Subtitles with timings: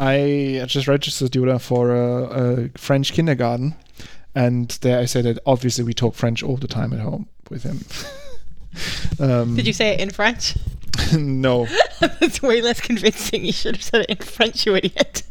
[0.00, 3.74] I just registered Yoda for a, a French kindergarten,
[4.34, 7.64] and there I said that obviously we talk French all the time at home with
[7.64, 7.84] him.
[9.20, 10.56] um, Did you say it in French?
[11.14, 11.66] no,
[12.00, 13.44] That's way less convincing.
[13.44, 15.22] You should have said it in French, you idiot.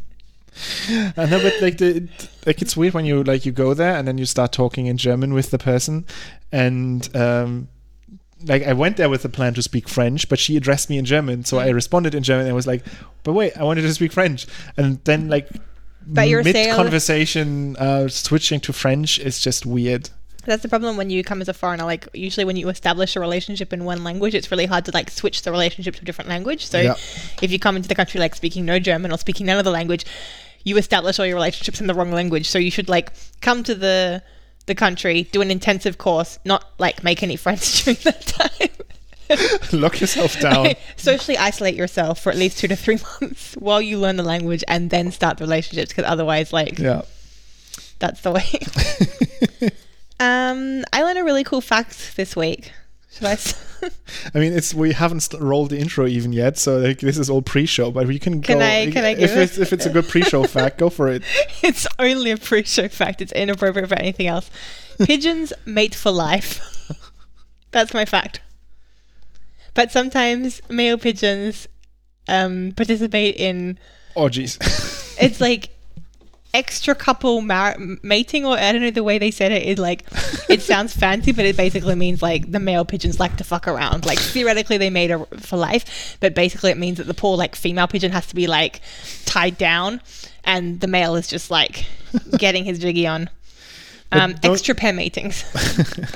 [1.16, 2.08] I know, but like the
[2.46, 4.98] like it's weird when you like you go there and then you start talking in
[4.98, 6.06] German with the person,
[6.52, 7.68] and um,
[8.46, 11.04] like I went there with the plan to speak French, but she addressed me in
[11.04, 12.84] German, so I responded in German and I was like,
[13.22, 14.46] "But wait, I wanted to speak French,"
[14.76, 15.48] and then like
[16.06, 20.10] But you're mid saying- conversation uh, switching to French is just weird.
[20.46, 21.84] That's the problem when you come as a foreigner.
[21.84, 25.10] Like usually when you establish a relationship in one language, it's really hard to like
[25.10, 26.64] switch the relationship to a different language.
[26.66, 26.94] So Yeah.
[27.42, 29.70] if you come into the country like speaking no German or speaking none of the
[29.70, 30.06] language,
[30.64, 32.48] you establish all your relationships in the wrong language.
[32.48, 34.22] So you should like come to the
[34.70, 38.70] the country, do an intensive course, not like make any friends during that time.
[39.80, 40.74] Lock yourself down.
[40.96, 44.64] Socially isolate yourself for at least two to three months while you learn the language
[44.66, 47.02] and then start the relationships because otherwise like yeah.
[47.98, 49.70] that's the way.
[50.20, 52.72] um, I learned a really cool fact this week.
[53.22, 54.38] I?
[54.38, 57.90] mean, it's we haven't rolled the intro even yet, so like this is all pre-show.
[57.90, 58.64] But we can Can go.
[58.64, 59.38] I- can I if it?
[59.38, 61.22] it's if it's a good pre-show fact, go for it.
[61.62, 63.20] it's only a pre-show fact.
[63.20, 64.50] It's inappropriate for anything else.
[65.04, 66.60] Pigeons mate for life.
[67.72, 68.40] That's my fact.
[69.74, 71.68] But sometimes male pigeons
[72.28, 73.78] um, participate in
[74.14, 74.56] Orgies.
[75.20, 75.70] it's like
[76.52, 80.04] extra couple mar- mating or I don't know the way they said it is like
[80.48, 84.04] it sounds fancy but it basically means like the male pigeons like to fuck around.
[84.06, 87.54] Like theoretically they made a for life but basically it means that the poor like
[87.54, 88.80] female pigeon has to be like
[89.26, 90.00] tied down
[90.44, 91.86] and the male is just like
[92.36, 93.30] getting his jiggy on.
[94.12, 95.44] Um, extra pair meetings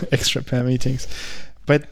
[0.12, 1.06] extra pair meetings.
[1.66, 1.84] But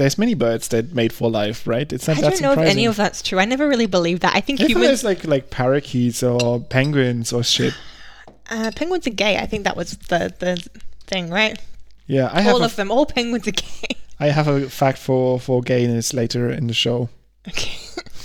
[0.00, 1.92] there's many birds that mate for life, right?
[1.92, 4.22] It's not I that don't know if any of that's true I never really believed
[4.22, 7.74] that I think I thought humans there's like like parakeets or penguins or shit.
[8.50, 10.66] uh, penguins are gay I think that was the the
[11.06, 11.58] thing right
[12.06, 15.40] Yeah, I have all of them all penguins are gay I have a fact for
[15.40, 17.08] for gayness later in the show.
[17.48, 17.72] Okay.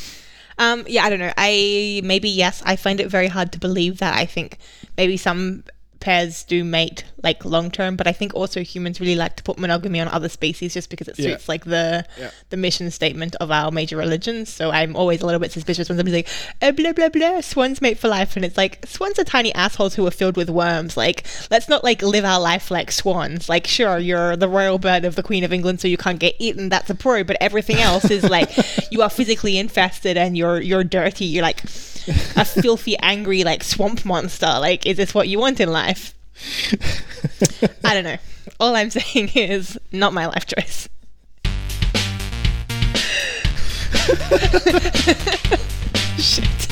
[0.58, 1.32] um, yeah, I don't know.
[1.38, 4.14] I maybe yes, I find it very hard to believe that.
[4.14, 4.58] I think
[4.98, 5.64] maybe some
[6.00, 9.58] pairs do mate like long term, but I think also humans really like to put
[9.58, 11.32] monogamy on other species just because it Yeah.
[11.32, 12.30] suits like the Yeah.
[12.50, 14.54] the mission statement of our major religions.
[14.54, 16.28] So I'm always a little bit suspicious when somebody's like,
[16.62, 19.96] oh, blah blah blah, swans mate for life, and it's like swans are tiny assholes
[19.96, 20.96] who are filled with worms.
[20.98, 23.50] Like let's not like live our life like swans.
[23.50, 26.36] Like sure, you're the royal bird of the Queen of England, so you can't get
[26.40, 26.70] eaten.
[26.70, 28.52] That's a pro, but everything else is like
[28.92, 31.26] you are physically infested and you're you're dirty.
[31.26, 31.64] You're like
[32.36, 34.46] a filthy, angry like swamp monster.
[34.60, 35.95] Like is this what you want in life?
[37.84, 38.18] I don't know.
[38.60, 40.90] All I'm saying is not my life choice.
[46.18, 46.68] Shit.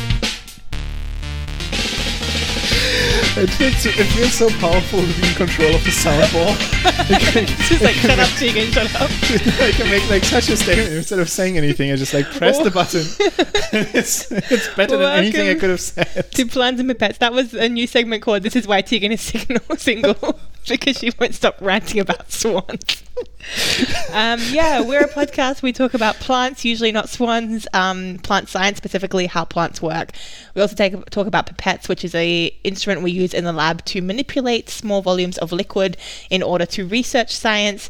[3.35, 6.53] It feels, it feels so powerful to be in control of the soundboard.
[7.67, 9.09] Just like shut up, Tegan, shut up.
[9.59, 11.91] I can make like such a statement instead of saying anything.
[11.91, 12.63] I just like press Oh.
[12.63, 13.01] the button.
[13.93, 16.31] it's it's better than anything I could have said.
[16.33, 17.17] To plans and pets.
[17.17, 21.11] That was a new segment called "This is why Tegan is signal single" because she
[21.19, 23.03] won't stop ranting about swans.
[24.13, 25.61] um, yeah, we're a podcast.
[25.61, 27.67] We talk about plants, usually not swans.
[27.73, 30.11] Um, plant science, specifically how plants work.
[30.55, 33.83] We also take, talk about pipettes, which is a instrument we use in the lab
[33.85, 35.97] to manipulate small volumes of liquid
[36.29, 37.89] in order to research science.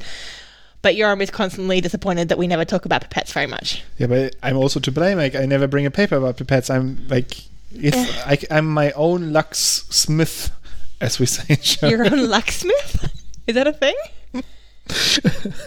[0.81, 3.83] But Yoram is constantly disappointed that we never talk about pipettes very much.
[3.97, 5.17] Yeah, but I'm also to blame.
[5.17, 6.73] Like I never bring a paper about pipettes.
[6.73, 7.37] I'm like,
[7.71, 9.57] it's I, I'm my own Lux
[9.89, 10.51] Smith,
[11.01, 11.89] as we say in German.
[11.91, 13.11] Your own locksmith?
[13.47, 13.95] Is that a thing?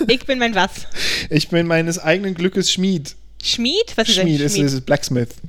[0.09, 0.87] Ich bin mein was?
[1.31, 3.15] Ich bin meines eigenen Glückes Schmied.
[3.43, 3.97] Schmied?
[3.97, 4.65] Was Schmied is, Schmied?
[4.65, 5.41] is blacksmith.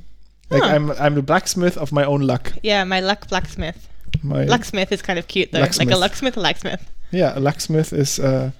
[0.50, 0.68] Like Huh.
[0.74, 2.52] I'm I'm the blacksmith of my own luck.
[2.62, 3.76] Yeah, my luck blacksmith.
[4.22, 5.60] My Lucksmith is kind of cute though.
[5.60, 6.80] Like a locksmith, a locksmith.
[7.10, 8.50] yeah, a locksmith is uh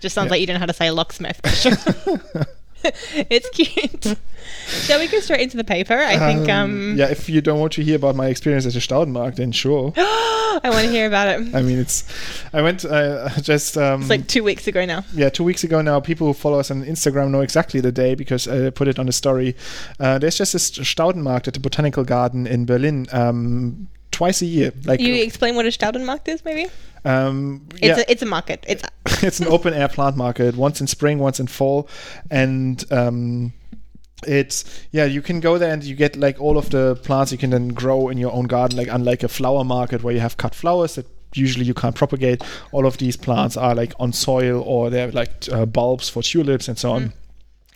[0.00, 0.30] Just sounds Yeah.
[0.32, 1.40] like you don't know how to say locksmith.
[3.30, 4.18] it's cute.
[4.66, 5.94] Shall we go straight into the paper?
[5.94, 7.08] I think um, yeah.
[7.08, 9.92] If you don't want to hear about my experience at the Staudenmarkt, then sure.
[9.96, 11.54] I want to hear about it.
[11.54, 12.04] I mean, it's
[12.52, 15.04] I went uh, just um, It's like two weeks ago now.
[15.14, 18.14] yeah, two weeks ago now, people who follow us on Instagram know exactly the day
[18.14, 19.56] because I put it on the story.
[19.98, 24.72] Uh, there's just this Staudenmarkt at the Botanical Garden in Berlin um, twice a year.
[24.84, 26.70] Like, You explain what a Staudenmarkt is, maybe?
[27.04, 28.64] um, It's yeah, a it's a market.
[28.66, 28.82] It's
[29.22, 31.88] it's an open air plant market, once in spring, once in fall,
[32.30, 33.52] and um,
[34.26, 37.38] it's yeah, you can go there and you get like all of the plants you
[37.38, 38.78] can then grow in your own garden.
[38.78, 42.42] Like unlike a flower market where you have cut flowers that usually you can't propagate,
[42.72, 46.68] all of these plants are like on soil or they're like uh, bulbs for tulips
[46.68, 47.12] and so on.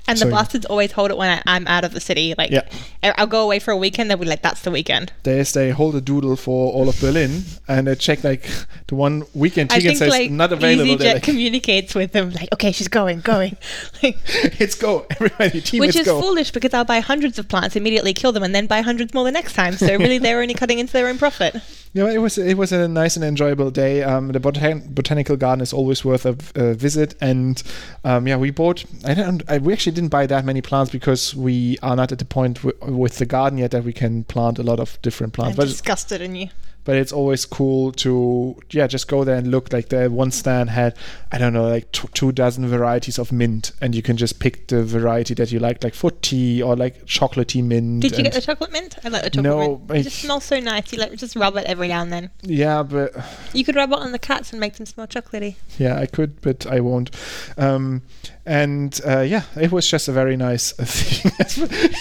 [0.09, 2.35] And So- the bastards always hold it when I, I'm out of the city.
[2.37, 2.63] Like, Yeah.
[3.03, 4.11] I'll go away for a weekend.
[4.11, 7.45] They'll be like, "That's the weekend." They they hold a doodle for all of Berlin,
[7.69, 8.49] and they check like
[8.89, 10.97] the one weekend ticket says like not available.
[10.97, 13.57] EasyJet like, communicates with them like, "Okay, she's going, going,"
[14.03, 14.17] like,
[14.61, 16.21] it's go, everybody, team, which is go.
[16.21, 19.25] foolish because I'll buy hundreds of plants, immediately kill them, and then buy hundreds more
[19.25, 19.75] the next time.
[19.77, 21.57] So really, they're only cutting into their own profit.
[21.95, 24.03] Yeah, it was it was a nice and enjoyable day.
[24.03, 27.61] Um, the botan- botanical garden is always worth a, a visit, and
[28.05, 28.85] um, yeah, we bought.
[29.07, 29.43] I don't.
[29.49, 32.63] I, we actually didn't buy that many plants because we are not at the point
[32.63, 35.55] w- with the garden yet that we can plant a lot of different plants.
[35.55, 35.57] I'm.
[35.57, 36.49] But disgusted in you.
[36.85, 39.73] But it's always cool to yeah just go there and look.
[39.73, 40.97] Like the one stand had
[41.31, 44.69] I don't know like t- two dozen varieties of mint, and you can just pick
[44.69, 48.01] the variety that you like, like for tea or like chocolatey mint.
[48.03, 48.97] Did you get the chocolate mint?
[49.05, 50.01] I like the chocolate No, mint.
[50.01, 50.93] It just smells so nice.
[50.93, 52.31] You like just rub it every now and then.
[52.43, 53.13] yeah, but
[53.53, 55.57] You could rub it on the cats and make them smell chocolatey.
[55.79, 57.11] Yeah, I could, but I won't.
[57.59, 58.03] Um,
[58.47, 61.33] and uh, yeah, it was just a very nice thing.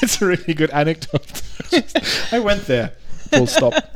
[0.02, 1.42] it's a really good anecdote.
[2.32, 2.94] I went there.
[3.30, 3.74] Full stop.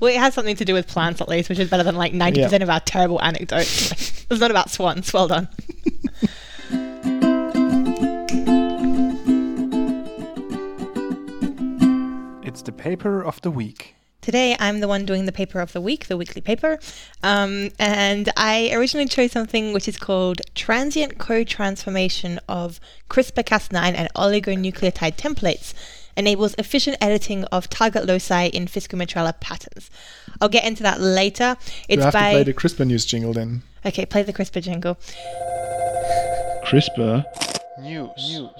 [0.00, 2.12] Well, it has something to do with plants at least, which is better than like
[2.12, 3.90] 90% of our terrible anecdotes.
[4.30, 5.12] it's not about swans.
[5.12, 5.48] Well done.
[12.44, 13.96] It's the paper of the week.
[14.20, 16.78] Today, I'm the one doing the paper of the week, the weekly paper.
[17.22, 22.78] Um, and I originally chose something which is called Transient Co-Transformation of
[23.08, 25.72] CRISPR-Cas9 and Oligonucleotide Templates
[26.18, 29.90] enables efficient editing of target loci in Fiscometrella patterns.
[30.40, 31.56] I'll get into that later.
[31.88, 32.30] It's you have by...
[32.30, 33.62] to play the CRISPR news jingle then.
[33.86, 34.98] okay, play the CRISPR jingle.
[36.64, 37.24] CRISPR
[37.80, 38.50] news.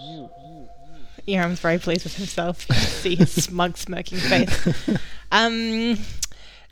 [1.27, 2.67] Yoram's very pleased with himself.
[2.69, 4.99] You see his smug, smirking face.
[5.31, 5.99] Um,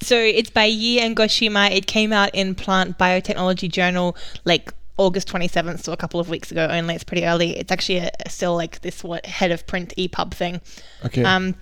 [0.01, 1.71] so it's by Yi and Goshima.
[1.71, 6.51] It came out in Plant Biotechnology Journal like August 27th, so a couple of weeks
[6.51, 6.95] ago only.
[6.95, 7.57] It's pretty early.
[7.57, 10.61] It's actually a, still like this what head of print EPUB thing.
[11.05, 11.23] Okay.
[11.23, 11.55] Um,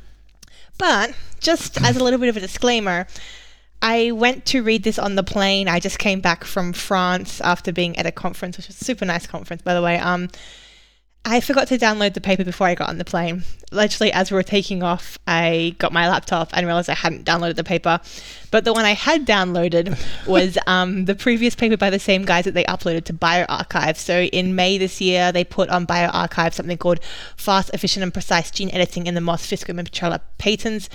[0.78, 3.06] but just as a little bit of a disclaimer,
[3.82, 5.68] I went to read this on the plane.
[5.68, 9.04] I just came back from France after being at a conference, which was a super
[9.04, 9.98] nice conference, by the way.
[9.98, 10.28] Um,
[11.26, 13.44] I forgot to download the paper before I got on the plane.
[13.72, 17.56] Literally, as we were taking off, I got my laptop and realized I hadn't downloaded
[17.56, 17.98] the paper.
[18.50, 22.44] But the one I had downloaded was um, the previous paper by the same guys
[22.44, 23.96] that they uploaded to bioRxiv.
[23.96, 27.00] So in May this year, they put on bioRxiv something called
[27.36, 30.90] Fast, Efficient, and Precise Gene Editing in the Moss Fiscometrella Patents.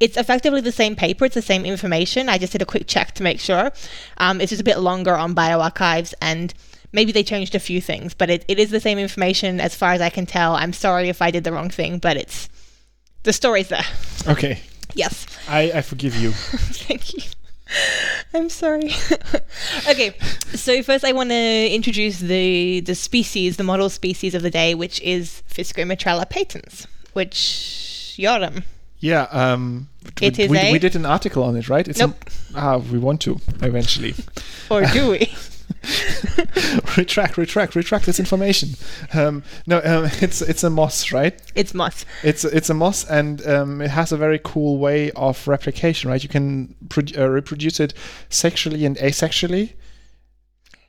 [0.00, 2.28] It's effectively the same paper, it's the same information.
[2.28, 3.72] I just did a quick check to make sure.
[4.18, 6.52] Um, it's just a bit longer on bioRxives and
[6.92, 9.92] maybe they changed a few things, but it, it is the same information as far
[9.92, 10.54] as I can tell.
[10.54, 12.48] I'm sorry if I did the wrong thing, but it's
[13.22, 13.84] the story's there.
[14.28, 14.60] okay.
[14.94, 15.26] Yes.
[15.48, 16.30] I, I forgive you.
[16.86, 17.22] Thank you.
[18.34, 18.90] I'm sorry.
[19.88, 20.14] okay,
[20.54, 24.74] so first I want to introduce the the species, the model species of the day,
[24.74, 28.64] which is Fiscometrella patens, which Yoram.
[28.98, 29.26] Yeah.
[29.30, 29.88] Um,
[30.20, 31.88] It we, is we, a- we did an article on it, right?
[31.88, 32.14] It's Nope.
[32.54, 34.14] A, ah, we want to eventually.
[34.70, 35.32] Or do we?
[36.96, 38.70] retract, retract, retract this information.
[39.12, 41.40] Um, no, um, it's it's a moss, right?
[41.54, 42.04] it's moss.
[42.22, 46.22] It's it's a moss, and um, it has a very cool way of replication, right?
[46.22, 47.94] You can pro- uh, reproduce it
[48.28, 49.74] sexually and asexually.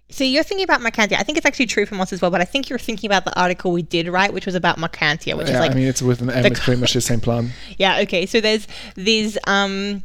[0.09, 1.17] So you're thinking about Mercantia.
[1.17, 3.25] I think it's actually true for moss as well, but I think you're thinking about
[3.25, 5.87] the article we did write, which was about Mercantia, which yeah, is like I mean,
[5.87, 6.45] it's with an M.
[6.45, 7.49] It's pretty much the same plant.
[7.79, 8.27] yeah, okay.
[8.27, 10.03] So there's these um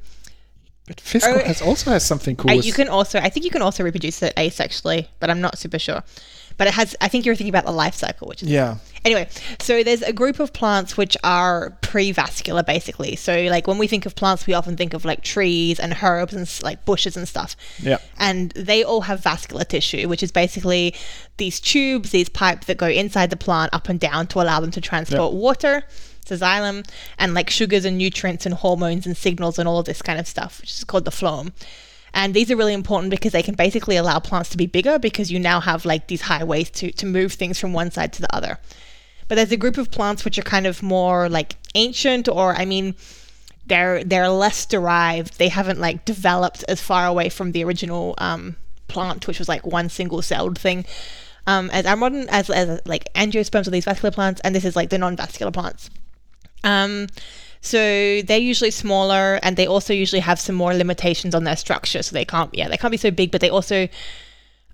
[0.88, 2.50] But Fisco Oh, has also has something cool.
[2.50, 5.58] Uh, you can also, I think you can also reproduce it asexually, but I'm not
[5.58, 6.02] super sure.
[6.56, 9.28] But it has, I think you're thinking about the life cycle, which is yeah, anyway.
[9.60, 13.14] So there's a group of plants which are pre-vascular, basically.
[13.14, 16.34] So like when we think of plants, we often think of like trees and herbs
[16.34, 17.54] and like bushes and stuff.
[17.80, 20.96] yeah, And they all have vascular tissue, which is basically
[21.36, 24.72] these tubes, these pipes that go inside the plant up and down to allow them
[24.72, 25.84] to transport water.
[26.36, 30.18] Xylem and like sugars and nutrients and hormones and signals and all of this kind
[30.18, 31.52] of stuff, which is called the phloem.
[32.14, 35.30] And these are really important because they can basically allow plants to be bigger because
[35.30, 38.34] you now have like these highways to, to move things from one side to the
[38.34, 38.58] other.
[39.28, 42.64] But there's a group of plants which are kind of more like ancient or I
[42.64, 42.94] mean
[43.66, 45.38] they're they're less derived.
[45.38, 48.56] They haven't like developed as far away from the original um,
[48.88, 50.86] plant, which was like one single celled thing.
[51.46, 54.74] Um, as our modern as, as like angiosperms are these vascular plants, and this is
[54.74, 55.90] like the non-vascular plants.
[56.64, 57.08] Um,
[57.60, 62.02] so they're usually smaller, and they also usually have some more limitations on their structure.
[62.02, 63.88] So they can't, yeah, they can't be so big, but they also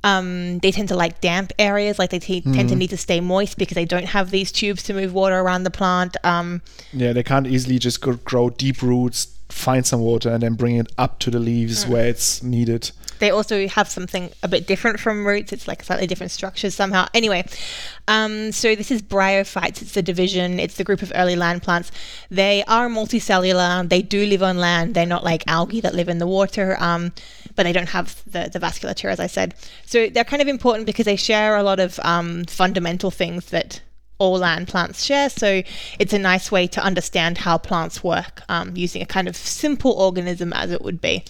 [0.05, 1.99] um, they tend to like damp areas.
[1.99, 4.83] Like they t- tend to need to stay moist because they don't have these tubes
[4.85, 6.17] to move water around the plant.
[6.23, 6.61] Um,
[6.93, 7.15] yeah.
[7.15, 11.19] They can't easily just grow deep roots, find some water, and then bring it up
[11.21, 12.91] to the leaves where it's needed.
[13.19, 15.53] They also have something a bit different from roots.
[15.53, 17.07] It's like slightly different structures somehow.
[17.15, 17.47] Anyway,
[18.09, 19.83] um, so this is bryophytes.
[19.83, 20.61] It's the division.
[20.61, 21.91] It's the group of early land plants.
[22.31, 23.89] They are multicellular.
[23.89, 24.95] They do live on land.
[24.95, 26.77] They're not like algae that live in the water.
[26.81, 27.13] Um,
[27.57, 29.55] but they don't have the, the vasculature, as I said.
[29.87, 33.81] So they're kind of important because they share a lot of um, fundamental things that
[34.19, 35.29] all land plants share.
[35.29, 35.63] So
[35.99, 39.93] it's a nice way to understand how plants work um, using a kind of simple
[39.93, 41.25] organism as it would be.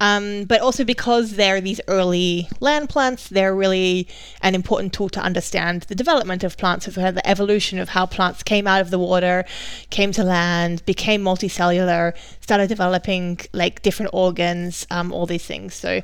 [0.00, 4.06] Um, but also because they're these early land plants, they're really
[4.42, 8.42] an important tool to understand the development of plants, so the evolution of how plants
[8.44, 9.44] came out of the water,
[9.90, 15.74] came to land, became multicellular, started developing like different organs, um, all these things.
[15.74, 16.02] So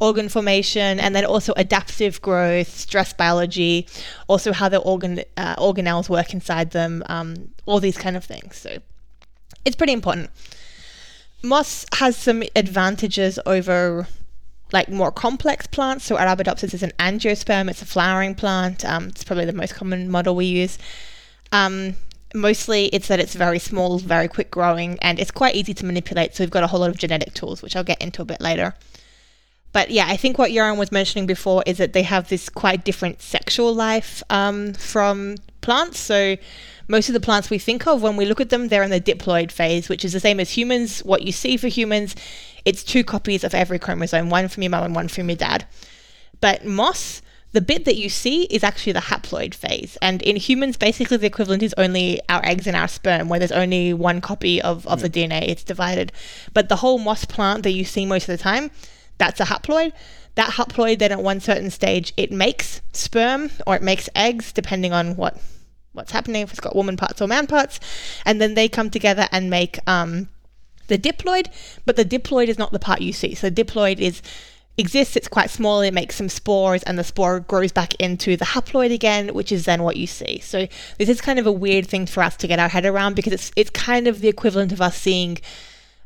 [0.00, 3.86] organ formation, and then also adaptive growth, stress biology,
[4.26, 8.56] also how the organ uh, organelles work inside them, um, all these kind of things.
[8.56, 8.78] So
[9.64, 10.30] it's pretty important.
[11.42, 14.08] Moss has some advantages over
[14.72, 16.04] like more complex plants.
[16.04, 17.70] So Arabidopsis is an angiosperm.
[17.70, 18.84] It's a flowering plant.
[18.84, 20.78] Um, it's probably the most common model we use.
[21.52, 21.94] Um,
[22.34, 26.34] mostly it's that it's very small, very quick growing, and it's quite easy to manipulate.
[26.34, 28.40] So we've got a whole lot of genetic tools, which I'll get into a bit
[28.40, 28.74] later.
[29.72, 32.84] But yeah, I think what Yaron was mentioning before is that they have this quite
[32.84, 35.98] different sexual life um, from plants.
[36.00, 36.36] So
[36.88, 39.00] most of the plants we think of, when we look at them, they're in the
[39.00, 41.00] diploid phase, which is the same as humans.
[41.00, 42.14] What you see for humans,
[42.64, 45.66] it's two copies of every chromosome, one from your mum and one from your dad.
[46.40, 49.96] But moss, the bit that you see is actually the haploid phase.
[50.02, 53.52] And in humans, basically the equivalent is only our eggs and our sperm, where there's
[53.52, 56.12] only one copy of, of the DNA, it's divided.
[56.52, 58.70] But the whole moss plant that you see most of the time,
[59.18, 59.92] that's a haploid.
[60.34, 64.92] That haploid, then at one certain stage, it makes sperm or it makes eggs, depending
[64.92, 65.38] on what
[65.96, 67.80] what's happening, if it's got woman parts or man parts,
[68.24, 70.28] and then they come together and make um,
[70.88, 71.46] the diploid.
[71.84, 73.34] But the diploid is not the part you see.
[73.34, 74.22] So diploid is
[74.78, 75.16] exists.
[75.16, 75.80] It's quite small.
[75.80, 79.64] It makes some spores, and the spore grows back into the haploid again, which is
[79.64, 80.38] then what you see.
[80.40, 80.66] So
[80.98, 83.32] this is kind of a weird thing for us to get our head around because
[83.32, 85.38] it's it's kind of the equivalent of us seeing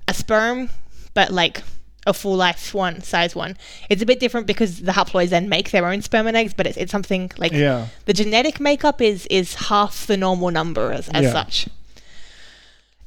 [0.09, 0.71] a sperm,
[1.15, 1.63] but like
[2.11, 3.57] a full life one, size one.
[3.89, 6.67] It's a bit different because the haploids then make their own sperm and eggs, but
[6.67, 7.87] it's, it's something like Yeah.
[8.05, 11.33] the genetic makeup is is half the normal number as, as Yeah.
[11.33, 11.69] such.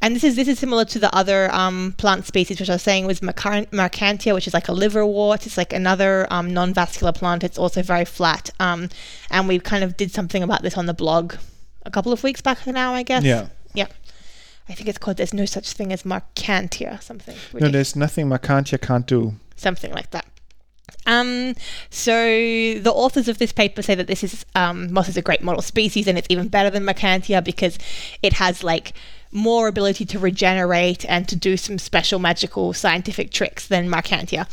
[0.01, 2.81] And this is this is similar to the other um, plant species, which I was
[2.81, 5.45] saying was Mercan- Mercantia, which is like a liverwort.
[5.45, 7.41] It's like another um, non-vascular plant.
[7.43, 8.50] It's also very flat.
[8.60, 8.89] Um,
[9.31, 11.36] and we kind of did something about this on the blog
[11.86, 13.24] a couple of weeks back now, I guess.
[13.24, 13.48] Yeah.
[13.74, 13.88] Yeah.
[14.70, 17.36] I think it's called "There's no such thing as Mercantia," something.
[17.53, 19.34] No, there's nothing Mercantia can't do.
[19.55, 20.25] something like that.
[21.05, 21.53] Um,
[21.89, 25.41] so the authors of this paper say that this is um, moss is a great
[25.43, 27.77] model species, and it's even better than Mercantia because
[28.22, 28.93] it has like
[29.32, 34.48] more ability to regenerate and to do some special magical scientific tricks than Mercantia.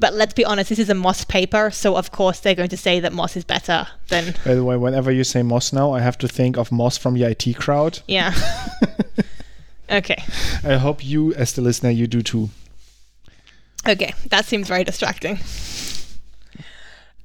[0.00, 2.76] But let's be honest, this is a moss paper, so of course they're going to
[2.76, 6.00] say that moss is better than By the way, whenever you say Moss now, I
[6.00, 8.00] have to think of Moss from the IT crowd.
[8.08, 8.34] yeah.
[9.94, 10.22] okay.
[10.62, 12.50] I hope you, as the listener, you do too.
[13.86, 15.38] Okay, that seems very distracting.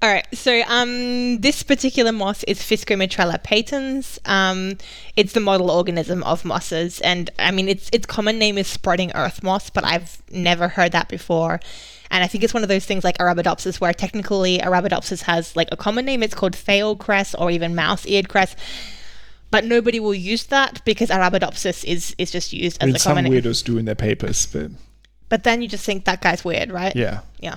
[0.01, 4.17] All right, so um, this particular moss is Fiscomitrella patens.
[4.23, 4.77] Um,
[5.17, 9.11] it's the model organism of mosses, and I mean its its common name is spreading
[9.13, 11.59] earth moss, but I've never heard that before.
[12.11, 15.67] And I think it's one of those things like Arabidopsis, where technically Arabidopsis has like
[15.71, 16.23] a common name.
[16.23, 18.55] It's called Thale cress or even mouse-eared cress,
[19.51, 22.99] but nobody will use that because Arabidopsis is is just used I as mean, a
[22.99, 23.33] some common name.
[23.41, 24.71] weirdos do in their papers, but
[25.29, 26.95] But then you just think that guy's weird, right?
[26.95, 27.19] yeah.
[27.39, 27.55] Yeah.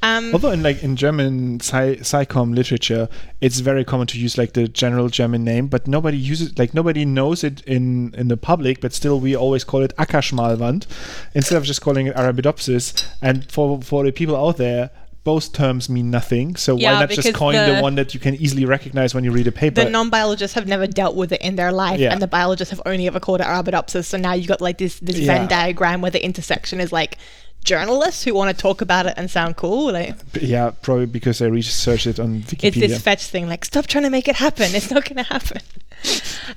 [0.00, 3.08] Um, Although in like in German sci- psychom literature,
[3.40, 7.04] it's very common to use like the general German name, but nobody uses like nobody
[7.04, 8.80] knows it in in the public.
[8.80, 10.86] But still, we always call it Ackerschmalwand
[11.34, 13.04] instead of just calling it Arabidopsis.
[13.20, 14.90] And for for the people out there,
[15.32, 16.56] both terms mean nothing.
[16.56, 19.24] So Yeah, why not just coin the, the- one that you can easily recognize when
[19.24, 19.84] you read a paper?
[19.84, 22.12] the non-biologists have never dealt with it in their life, Yeah.
[22.12, 24.06] and the biologists have only ever called it Arabidopsis.
[24.06, 25.26] So now you've got like this this Yeah.
[25.38, 27.18] Venn diagram where the intersection is like
[27.64, 29.92] journalists who want to talk about it and sound cool.
[29.92, 32.64] Like yeah, probably because I researched it on Wikipedia.
[32.68, 33.48] it's this fetch thing.
[33.48, 34.68] Like stop trying to make it happen.
[34.74, 35.60] It's not going to happen.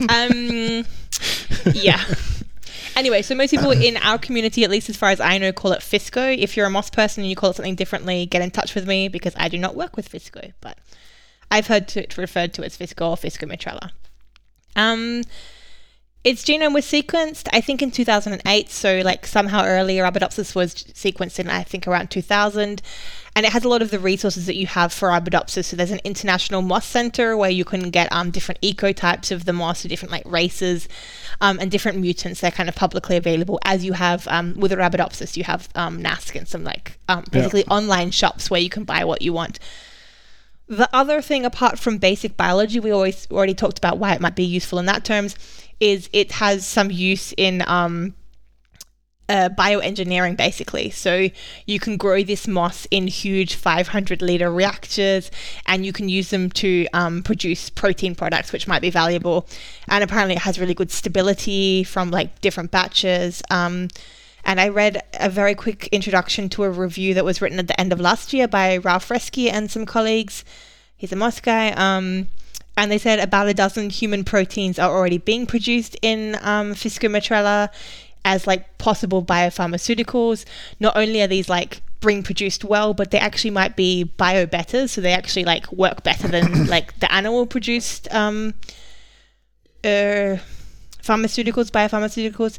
[0.16, 0.86] um,
[1.74, 2.02] yeah.
[2.96, 5.72] Anyway, so most people in our community, at least as far as I know, call
[5.72, 6.38] it Fisco.
[6.38, 8.88] If you're a Moss person and you call it something differently, get in touch with
[8.88, 10.78] me because I do not work with Fisco, but
[11.50, 13.92] I've heard it referred to as Fisco or Fisco Mitrella.
[14.76, 15.24] Um,
[16.24, 18.70] its genome was sequenced, I think, in 2008.
[18.70, 22.82] So, like, somehow earlier, Arabidopsis was sequenced in, I think, around 2000.
[23.36, 25.66] And it has a lot of the resources that you have for Arabidopsis.
[25.66, 29.54] So, there's an international moss center where you can get um, different ecotypes of the
[29.54, 30.90] moss, so different, like, races
[31.40, 32.42] um, and different mutants.
[32.42, 33.60] They're kind of publicly available.
[33.64, 37.62] As you have um, with Arabidopsis, you have um, NASC and some, like, um, basically
[37.62, 37.74] yeah.
[37.74, 39.60] online shops where you can buy what you want.
[40.68, 44.36] The other thing, apart from basic biology, we always already talked about why it might
[44.36, 45.36] be useful in that terms
[45.82, 48.14] is it has some use in um,
[49.32, 50.90] uh, bioengineering basically.
[50.90, 51.30] So
[51.66, 55.32] you can grow this moss in huge 500 liter reactors
[55.66, 59.48] and you can use them to um, produce protein products, which might be valuable.
[59.88, 63.42] And apparently, it has really good stability from like different batches.
[63.50, 63.88] Um,
[64.44, 67.80] and I read a very quick introduction to a review that was written at the
[67.80, 70.44] end of last year by Ralph Reske and some colleagues.
[70.98, 71.72] He's a moss guy.
[71.72, 72.28] Um,
[72.76, 76.74] and they said about a dozen human proteins are already being produced in um,
[78.26, 80.46] as like possible biopharmaceuticals.
[80.80, 84.88] Not only are these like being produced well, but they actually might be bio better,
[84.88, 88.54] so they actually like work better than like the animal produced um,
[89.84, 90.38] uh,
[91.04, 92.58] pharmaceuticals, biopharmaceuticals.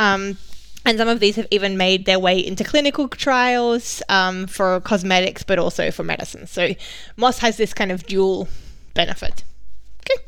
[0.00, 0.36] Um,
[0.84, 5.44] and some of these have even made their way into clinical trials um, for cosmetics,
[5.44, 6.46] but also for medicine.
[6.46, 6.74] So
[7.16, 8.48] moss has this kind of dual
[8.94, 9.44] benefit.
[10.00, 10.20] Okay.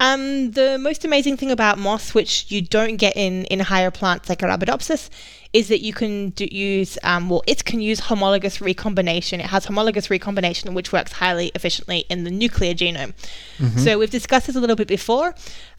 [0.00, 4.28] Um, the most amazing thing about moss, which you don't get in, in higher plants
[4.28, 5.10] like Arabidopsis,
[5.52, 9.40] is that you can do, use, um, well, it can use homologous recombination.
[9.40, 13.14] It has homologous recombination, which works highly efficiently in the nuclear genome.
[13.58, 13.78] Mm-hmm.
[13.78, 15.34] So we've discussed this a little bit before,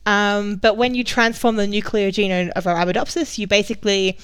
[0.05, 4.17] um, but when you transform the nuclear genome of Arabidopsis, you basically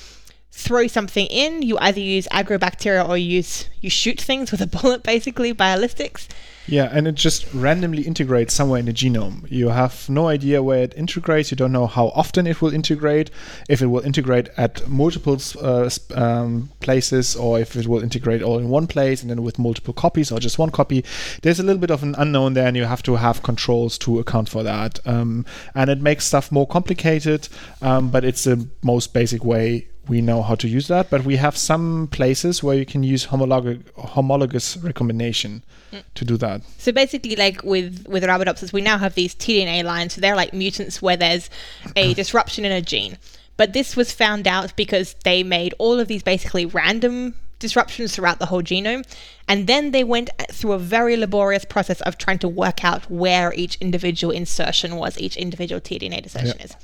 [0.56, 1.62] throw something in.
[1.62, 6.28] You either use agrobacteria or use you shoot things with a bullet, basically ballistics.
[6.68, 9.46] Yeah, and it just randomly integrates somewhere in the genome.
[9.52, 11.52] You have no idea where it integrates.
[11.52, 13.30] You don't know how often it will integrate,
[13.70, 18.58] if it will integrate at multiple uh, um, places, or if it will integrate all
[18.58, 21.06] in one place and then with multiple copies or just one copy.
[21.44, 24.18] There's a little bit of an unknown there, and you have to have controls to
[24.18, 25.00] account for that.
[25.06, 25.46] Um,
[25.76, 27.48] and it makes stuff more complicated,
[27.84, 31.36] um, but it's the most basic way we know how to use that, but we
[31.38, 36.04] have some places where you can use homolog- homologous recombination mm.
[36.14, 36.62] to do that.
[36.78, 40.14] So basically, like with with Arabidopsis, we now have these tDNA lines.
[40.14, 41.50] So they're like mutants where there's
[41.96, 43.18] a disruption in a gene.
[43.58, 48.40] But this was found out because they made all of these basically random disruptions throughout
[48.40, 49.06] the whole genome.
[49.48, 53.54] And then they went through a very laborious process of trying to work out where
[53.54, 56.66] each individual insertion was, each individual tDNA insertion yep.
[56.66, 56.76] is.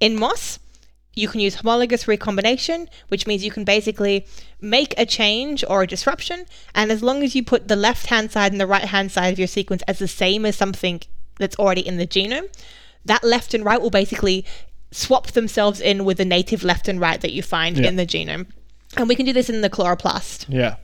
[0.00, 0.58] In moss,
[1.18, 4.26] you can use homologous recombination, which means you can basically
[4.60, 8.30] make a change or a disruption, and as long as you put the left hand
[8.30, 11.00] side and the right hand side of your sequence as the same as something
[11.38, 12.48] that's already in the genome,
[13.04, 14.44] that left and right will basically
[14.90, 17.88] swap themselves in with the native left and right that you find yeah.
[17.88, 18.46] in the genome.
[18.96, 20.46] And we can do this in the chloroplast.
[20.48, 20.76] Yeah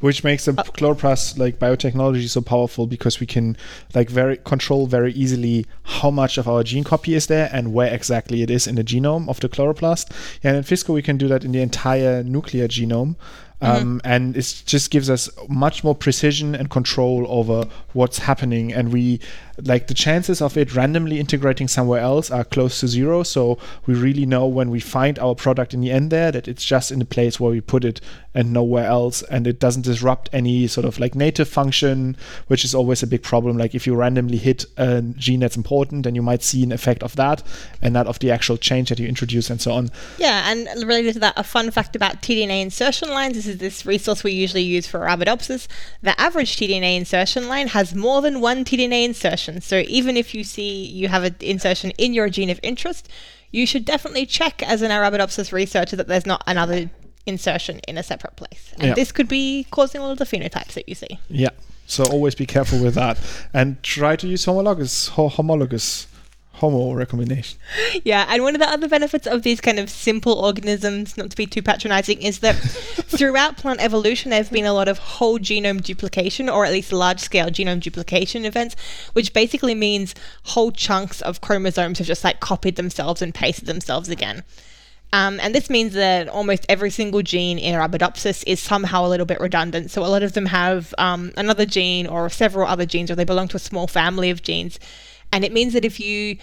[0.00, 3.56] which makes the uh, chloroplast like biotechnology so powerful because we can
[3.94, 7.92] like very control very easily how much of our gene copy is there and where
[7.92, 10.10] exactly it is in the genome of the chloroplast.
[10.42, 13.16] and in Physco we can do that in the entire nuclear genome.
[13.60, 13.76] Mm-hmm.
[13.76, 14.12] Um, mm-hmm.
[14.12, 19.20] and it just gives us much more precision and control over what's happening and we
[19.58, 23.22] like the chances of it randomly integrating somewhere else are close to zero.
[23.22, 26.64] So we really know when we find our product in the end there that it's
[26.64, 28.00] just in the place where we put it
[28.34, 32.74] and nowhere else, and it doesn't disrupt any sort of like native function, which is
[32.74, 33.58] always a big problem.
[33.58, 37.02] Like if you randomly hit a gene that's important, then you might see an effect
[37.02, 37.42] of that
[37.82, 39.90] and not of the actual change that you introduce and so on.
[40.16, 43.34] Yeah, and related to that, a fun fact about tDNA insertion lines.
[43.34, 45.68] This is this resource we usually use for Arabidopsis.
[46.00, 50.44] The average tDNA insertion line has more than one tDNA insertion So even if you
[50.44, 53.08] see you have an insertion in your gene of interest,
[53.50, 56.90] you should definitely check as an Arabidopsis researcher that there's not another
[57.26, 58.72] insertion in a separate place.
[58.78, 58.94] And yeah.
[58.94, 61.18] this could be causing all of the phenotypes that you see.
[61.28, 61.50] Yeah.
[61.86, 63.18] So always be careful with that
[63.52, 66.06] and try to use homologous homologous
[66.54, 67.58] homo recombination.
[68.04, 71.36] Yeah, and one of the other benefits of these kind of simple organisms, not to
[71.36, 75.38] be too patronizing, is that throughout plant evolution, there have been a lot of whole
[75.38, 78.74] genome duplication, or at least large scale genome duplication events,
[79.12, 84.08] which basically means whole chunks of chromosomes have just like copied themselves and pasted themselves
[84.08, 84.42] again.
[85.12, 89.26] Um, and this means that almost every single gene in Arabidopsis is somehow a little
[89.26, 89.90] bit redundant.
[89.90, 93.24] So a lot of them have um, another gene or several other genes, or they
[93.24, 94.78] belong to a small family of genes.
[95.32, 96.36] And it means that if you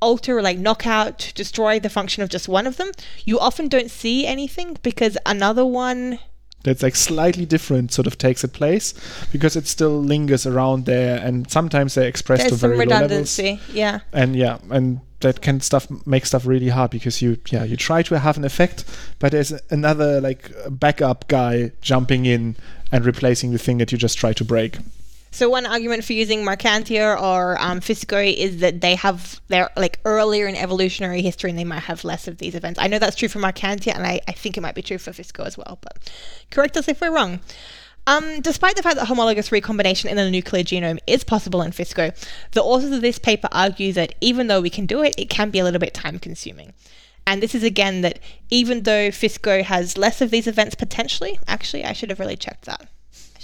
[0.00, 2.92] alter, or like knock out, destroy the function of just one of them,
[3.24, 6.18] you often don't see anything because another one
[6.64, 8.92] that's like slightly different sort of takes its place
[9.30, 13.42] because it still lingers around there and sometimes they're expressed There's to very some redundancy,
[13.42, 13.74] low levels.
[13.74, 14.00] Yeah.
[14.12, 18.02] And yeah, and that can stuff make stuff really hard because you yeah you try
[18.02, 18.84] to have an effect,
[19.18, 22.56] but there's another like backup guy jumping in
[22.90, 24.78] and replacing the thing that you just try to break.
[25.30, 30.46] So one argument for using Mercantia or um, is that they have they're like earlier
[30.46, 32.78] in evolutionary history and they might have less of these events.
[32.80, 35.10] I know that's true for Mercantia and I, I think it might be true for
[35.10, 36.10] Fisco as well, but
[36.50, 37.40] correct us if we're wrong.
[38.06, 42.16] Um, despite the fact that homologous recombination in the nuclear genome is possible in Fisco,
[42.52, 45.50] the authors of this paper argue that even though we can do it, it can
[45.50, 46.72] be a little bit time consuming.
[47.26, 51.84] And this is again that even though Fisco has less of these events potentially, actually,
[51.84, 52.88] I should have really checked that.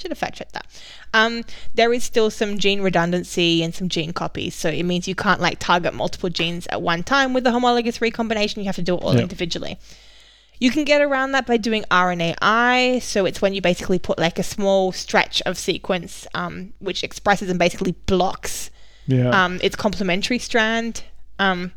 [0.05, 0.67] Should have fact checked that.
[1.15, 5.15] Um, there is still some gene redundancy and some gene copies, so it means you
[5.15, 8.61] can't like target multiple genes at one time with the homologous recombination.
[8.61, 9.79] You have to do it all individually.
[10.59, 13.01] You can get around that by doing RNAi.
[13.01, 17.49] So it's when you basically put like a small stretch of sequence, um, which expresses
[17.49, 18.71] and basically blocks
[19.07, 19.31] Yeah.
[19.31, 21.05] um, its complementary strand.
[21.39, 21.73] Um,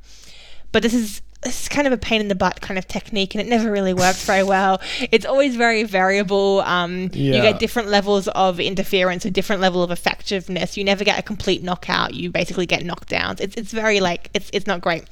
[0.73, 3.41] but this is is kind of a pain in the butt kind of technique, and
[3.41, 4.82] it never really works very well.
[5.12, 6.62] It's always very variable.
[6.62, 10.78] Um, You get different levels of interference, a different level of effectiveness.
[10.78, 12.13] You never get a complete knockout.
[12.13, 13.39] You basically get knockdowns.
[13.39, 15.04] It's it's very like it's it's not great.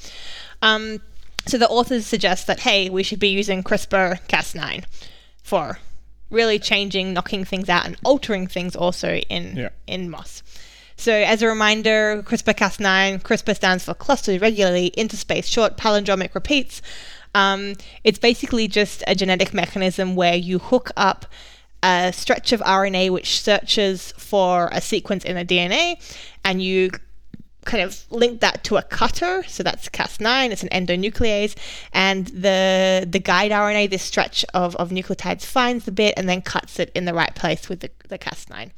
[0.61, 1.01] Um,
[1.47, 4.83] so the authors suggest that hey, we should be using CRISPR Cas9
[5.43, 5.77] for
[6.31, 9.69] really changing, knocking things out, and altering things also in Yeah.
[9.85, 10.41] in moss.
[10.97, 16.81] So, as a reminder, CRISPR-Cas9, CRISPR stands for clustered regularly interspaced short palindromic repeats.
[17.33, 21.25] Um, it's basically just a genetic mechanism where you hook up
[21.83, 26.01] a stretch of RNA which searches for a sequence in the DNA,
[26.43, 26.91] and you
[27.65, 29.43] kind of link that to a cutter.
[29.47, 30.51] So that's Cas9.
[30.51, 31.55] It's an endonuclease,
[31.91, 36.41] and the the guide RNA, this stretch of, of nucleotides, finds the bit and then
[36.41, 38.71] cuts it in the right place with the, the Cas9.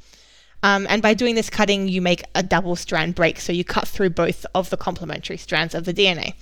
[0.62, 3.40] Um, and by doing this cutting, you make a double strand break.
[3.40, 6.34] So you cut through both of the complementary strands of the DNA.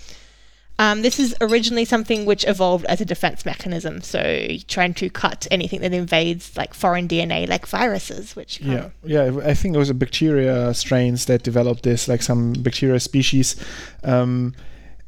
[0.79, 4.03] Um, this is originally something which evolved as a defense mechanism.
[4.03, 9.41] So trying to cut anything that invades like foreign DNA, like viruses, which Yeah, yeah.
[9.45, 13.57] I think it was a bacteria strains that developed this, like some bacteria species,
[14.05, 14.55] um,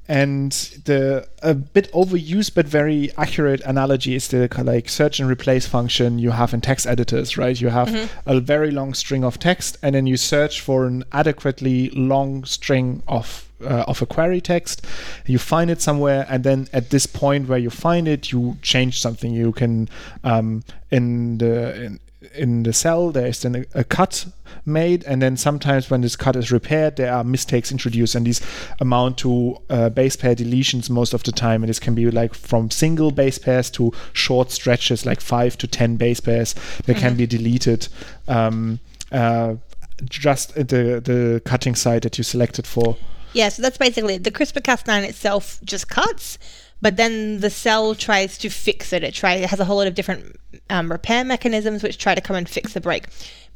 [0.08, 0.52] and
[0.86, 6.18] the a bit overused but very accurate analogy is the like search and replace function
[6.18, 7.60] you have in text editors, right?
[7.60, 11.90] You have a very long string of text, and then you search for an adequately
[11.90, 14.86] long string of uh, of a query text.
[15.26, 19.00] You find it somewhere, and then at this point where you find it, you change
[19.00, 19.32] something.
[19.32, 19.88] You can
[20.24, 22.00] um, in the in,
[22.34, 24.26] in the cell there is then a, a cut
[24.66, 28.40] made and then sometimes when this cut is repaired there are mistakes introduced and these
[28.80, 32.34] amount to uh, base pair deletions most of the time and this can be like
[32.34, 36.54] from single base pairs to short stretches like five to ten base pairs
[36.86, 37.88] that can be deleted.
[38.26, 38.80] Um,
[39.12, 39.56] uh,
[40.04, 42.96] just at the the cutting site that you selected for.
[43.32, 44.24] Yeah, so that's basically it.
[44.24, 46.38] The CRISPR-Cas9 itself just cuts,
[46.80, 49.02] but then the cell tries to fix it.
[49.02, 50.36] It it has a whole lot of different
[50.70, 53.06] um, repair mechanisms which try to come and fix the break.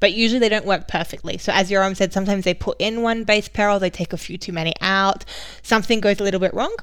[0.00, 1.38] But usually they don't work perfectly.
[1.38, 4.16] So as Yoram said, sometimes they put in one base pair or they take a
[4.16, 5.24] few too many out.
[5.62, 6.74] Something goes a little bit wrong.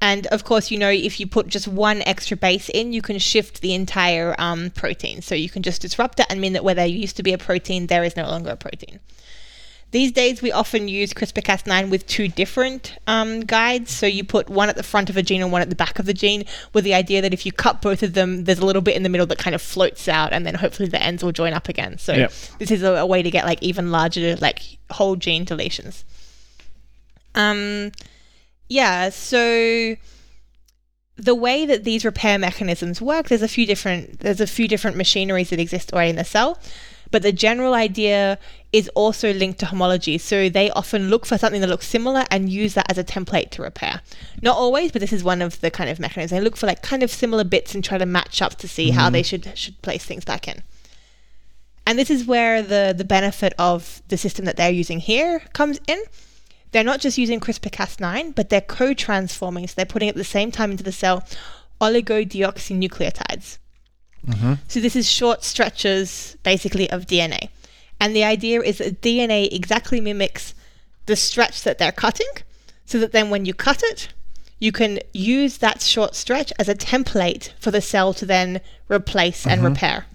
[0.00, 3.18] And of course, you know, if you put just one extra base in, you can
[3.18, 5.22] shift the entire um, protein.
[5.22, 7.38] So you can just disrupt it and mean that where there used to be a
[7.38, 9.00] protein, there is no longer a protein.
[9.92, 13.90] These days, we often use CRISPR-Cas9 with two different um, guides.
[13.92, 15.98] So you put one at the front of a gene and one at the back
[15.98, 16.44] of the gene,
[16.74, 19.04] with the idea that if you cut both of them, there's a little bit in
[19.04, 21.68] the middle that kind of floats out, and then hopefully the ends will join up
[21.68, 21.98] again.
[21.98, 22.32] So Yep.
[22.58, 26.02] this is a, a way to get like even larger, like whole gene deletions.
[27.34, 27.92] Um,
[28.68, 29.10] yeah.
[29.10, 29.96] So
[31.16, 34.96] the way that these repair mechanisms work, there's a few different there's a few different
[34.96, 36.58] machineries that exist already in the cell,
[37.10, 38.38] but the general idea
[38.72, 40.18] is also linked to homology.
[40.18, 43.50] So they often look for something that looks similar and use that as a template
[43.52, 44.02] to repair.
[44.42, 46.30] Not always, but this is one of the kind of mechanisms.
[46.30, 48.90] They look for like kind of similar bits and try to match up to see
[48.90, 49.12] how mm-hmm.
[49.12, 50.62] they should should place things back in.
[51.86, 55.80] And this is where the the benefit of the system that they're using here comes
[55.86, 56.02] in
[56.72, 59.66] they're not just using CRISPR-Cas9, but they're co-transforming.
[59.66, 61.24] So they're putting at the same time into the cell
[61.80, 63.58] oligodeoxynucleotides.
[64.28, 64.54] Mm-hmm.
[64.68, 67.48] So this is short stretches, basically, of DNA.
[68.00, 70.54] And the idea is that DNA exactly mimics
[71.06, 72.30] the stretch that they're cutting,
[72.84, 74.08] so that then when you cut it,
[74.58, 79.46] you can use that short stretch as a template for the cell to then replace
[79.46, 79.72] and mm-hmm.
[79.72, 80.06] repair.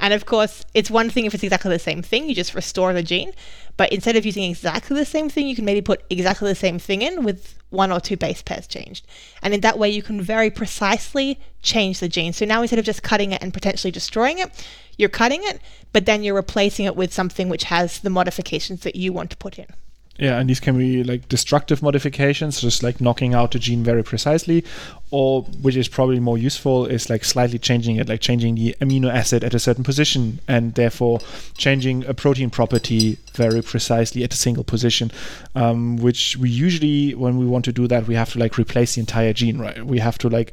[0.00, 2.92] And of course, it's one thing if it's exactly the same thing, you just restore
[2.92, 3.32] the gene.
[3.78, 6.78] But instead of using exactly the same thing, you can maybe put exactly the same
[6.78, 9.06] thing in with one or two base pairs changed.
[9.40, 12.32] And in that way, you can very precisely change the gene.
[12.32, 14.50] So now instead of just cutting it and potentially destroying it,
[14.96, 15.60] you're cutting it,
[15.92, 19.36] but then you're replacing it with something which has the modifications that you want to
[19.36, 19.66] put in.
[20.18, 24.02] Yeah, and these can be like destructive modifications, just like knocking out a gene very
[24.02, 24.64] precisely,
[25.12, 29.14] or which is probably more useful, is like slightly changing it, like changing the amino
[29.14, 31.20] acid at a certain position, and therefore
[31.56, 35.12] changing a protein property very precisely at a single position.
[35.54, 38.96] Um, which we usually, when we want to do that, we have to like replace
[38.96, 39.86] the entire gene, right?
[39.86, 40.50] We have to like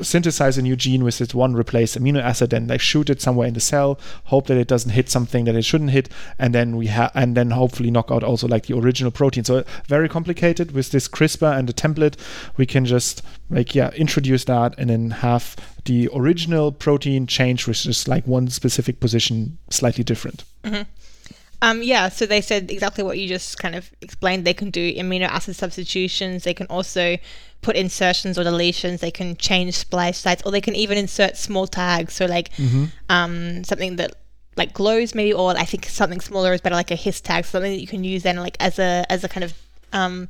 [0.00, 3.46] synthesize a new gene with this one replaced amino acid and like shoot it somewhere
[3.46, 6.76] in the cell hope that it doesn't hit something that it shouldn't hit and then
[6.76, 9.44] we have and then hopefully knock out also like the original protein.
[9.44, 12.16] So very complicated with this crispr and the template.
[12.56, 17.86] We can just like yeah introduce that and then have the original protein change which
[17.86, 20.44] is like one specific position slightly different.
[20.64, 20.82] Mm-hmm.
[21.64, 24.44] Um, yeah, so they said exactly what you just kind of explained.
[24.44, 26.44] They can do amino acid substitutions.
[26.44, 27.16] They can also
[27.62, 29.00] put insertions or deletions.
[29.00, 32.12] They can change splice sites, or they can even insert small tags.
[32.12, 32.84] So like mm-hmm.
[33.08, 34.14] um, something that
[34.58, 37.72] like glows maybe, or I think something smaller is better, like a his tag, something
[37.72, 39.54] that you can use then like as a as a kind of
[39.94, 40.28] um,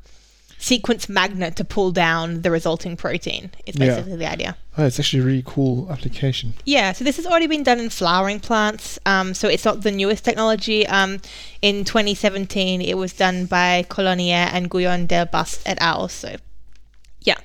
[0.65, 3.51] sequence magnet to pull down the resulting protein.
[3.67, 4.17] It's basically yeah.
[4.17, 4.57] the idea.
[4.79, 6.55] Oh, it's actually a really cool application.
[6.65, 8.99] Yeah, so this has already been done in flowering plants.
[9.05, 10.87] Um, so it's not the newest technology.
[10.87, 11.21] Um,
[11.61, 16.09] in 2017, it was done by Colonier and Guyon del Bast et al.
[16.09, 16.37] So,
[17.21, 17.39] yeah.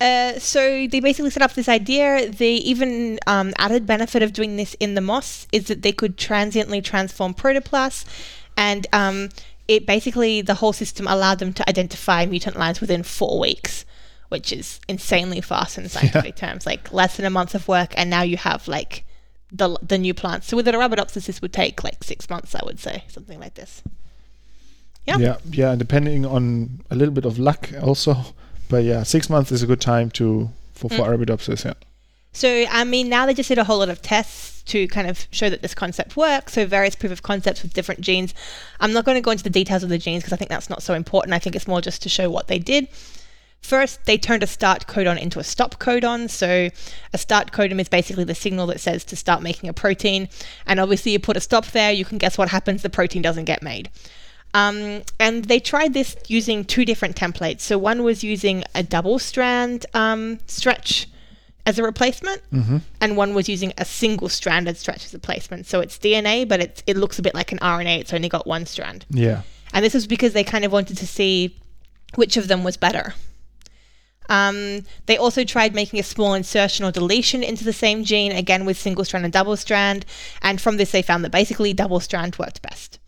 [0.00, 2.30] Uh, so they basically set up this idea.
[2.30, 6.16] The even um, added benefit of doing this in the moss is that they could
[6.16, 8.06] transiently transform protoplasts
[8.56, 9.28] and um,
[9.68, 13.84] it basically the whole system allowed them to identify mutant lines within four weeks,
[14.28, 16.48] which is insanely fast in scientific yeah.
[16.48, 16.66] terms.
[16.66, 19.04] Like less than a month of work, and now you have like
[19.50, 20.48] the the new plants.
[20.48, 23.54] So with an Arabidopsis, this would take like six months, I would say, something like
[23.54, 23.82] this.
[25.06, 25.18] Yeah.
[25.18, 25.74] Yeah, yeah.
[25.74, 28.16] Depending on a little bit of luck, also,
[28.68, 31.18] but yeah, six months is a good time to for for mm.
[31.18, 31.64] Arabidopsis.
[31.64, 31.74] Yeah.
[32.32, 35.26] So I mean, now they just did a whole lot of tests to kind of
[35.30, 36.54] show that this concept works.
[36.54, 38.32] So various proof of concepts with different genes.
[38.80, 40.70] I'm not going to go into the details of the genes because I think that's
[40.70, 41.34] not so important.
[41.34, 42.88] I think it's more just to show what they did.
[43.60, 46.28] First, they turned a start codon into a stop codon.
[46.28, 46.68] So,
[47.12, 50.28] a start codon is basically the signal that says to start making a protein.
[50.66, 53.44] And obviously, you put a stop there, you can guess what happens the protein doesn't
[53.44, 53.88] get made.
[54.52, 57.60] Um, and they tried this using two different templates.
[57.60, 61.06] So, one was using a double strand um, stretch
[61.64, 62.78] as a replacement, mm-hmm.
[63.00, 65.66] and one was using a single stranded stretch as a replacement.
[65.66, 68.00] So it's DNA, but it's, it looks a bit like an RNA.
[68.00, 69.06] It's only got one strand.
[69.10, 69.42] Yeah.
[69.72, 71.56] And this was because they kind of wanted to see
[72.16, 73.14] which of them was better.
[74.28, 78.64] Um, they also tried making a small insertion or deletion into the same gene, again
[78.64, 80.04] with single strand and double strand.
[80.42, 82.98] And from this, they found that basically double strand worked best.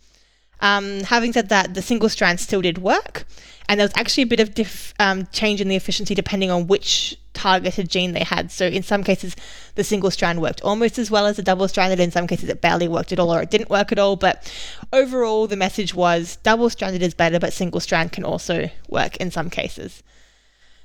[0.60, 3.26] Um, having said that, the single strand still did work,
[3.68, 6.66] and there was actually a bit of diff, um, change in the efficiency depending on
[6.66, 8.50] which targeted gene they had.
[8.50, 9.37] So in some cases,
[9.74, 12.00] the single strand worked almost as well as the double stranded.
[12.00, 14.16] In some cases, it barely worked at all or it didn't work at all.
[14.16, 14.53] But
[14.92, 19.31] overall, the message was double stranded is better, but single strand can also work in
[19.31, 20.03] some cases.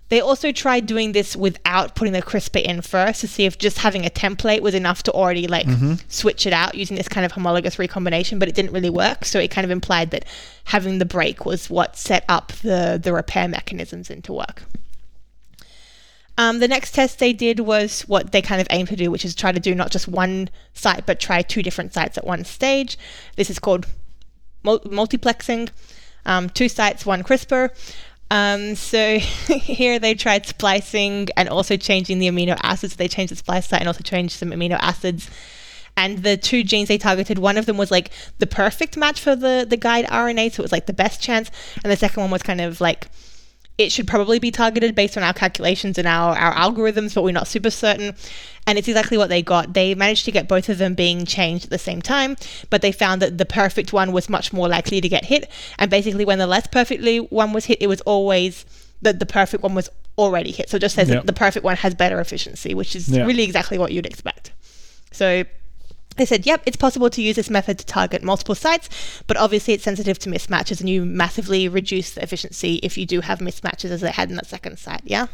[0.10, 3.78] They also tried doing this without putting the CRISPR in first to see if just
[3.78, 5.96] having a template was enough to already like mm-hmm.
[6.08, 9.24] switch it out using this kind of homologous recombination, but it didn't really work.
[9.24, 10.26] So it kind of implied that
[10.66, 14.64] having the break was what set up the, the repair mechanisms into work.
[16.40, 19.26] Um, the next test they did was what they kind of aimed to do, which
[19.26, 22.46] is try to do not just one site, but try two different sites at one
[22.46, 22.98] stage.
[23.36, 23.86] This is called
[24.64, 25.70] mul- multiplexing.
[26.26, 27.72] Um, two sites, one CRISPR.
[28.32, 32.96] Um, so here they tried splicing and also changing the amino acids.
[32.96, 35.30] They changed the splice site and also changed some amino acids.
[35.98, 39.36] And the two genes they targeted, one of them was like the perfect match for
[39.36, 41.52] the the guide RNA, so it was like the best chance,
[41.84, 43.08] and the second one was kind of like
[43.80, 47.32] it should probably be targeted based on our calculations and our, our algorithms, but we're
[47.32, 48.14] not super certain.
[48.68, 49.74] And it's exactly what they got.
[49.74, 52.36] They managed to get both of them being changed at the same time,
[52.70, 55.50] but they found that the perfect one was much more likely to get hit.
[55.80, 58.66] And basically, when the less perfectly one was hit, it was always
[59.02, 60.70] that the perfect one was already hit.
[60.70, 61.20] So it just says yep.
[61.20, 63.26] that the perfect one has better efficiency, which is yep.
[63.26, 64.52] really exactly what you'd expect.
[65.14, 65.46] So
[66.20, 68.90] they said, yep, it's possible to use this method to target multiple sites,
[69.28, 73.22] but obviously it's sensitive to mismatches and you massively reduce the efficiency if you do
[73.22, 75.28] have mismatches as they had in that second site, yeah?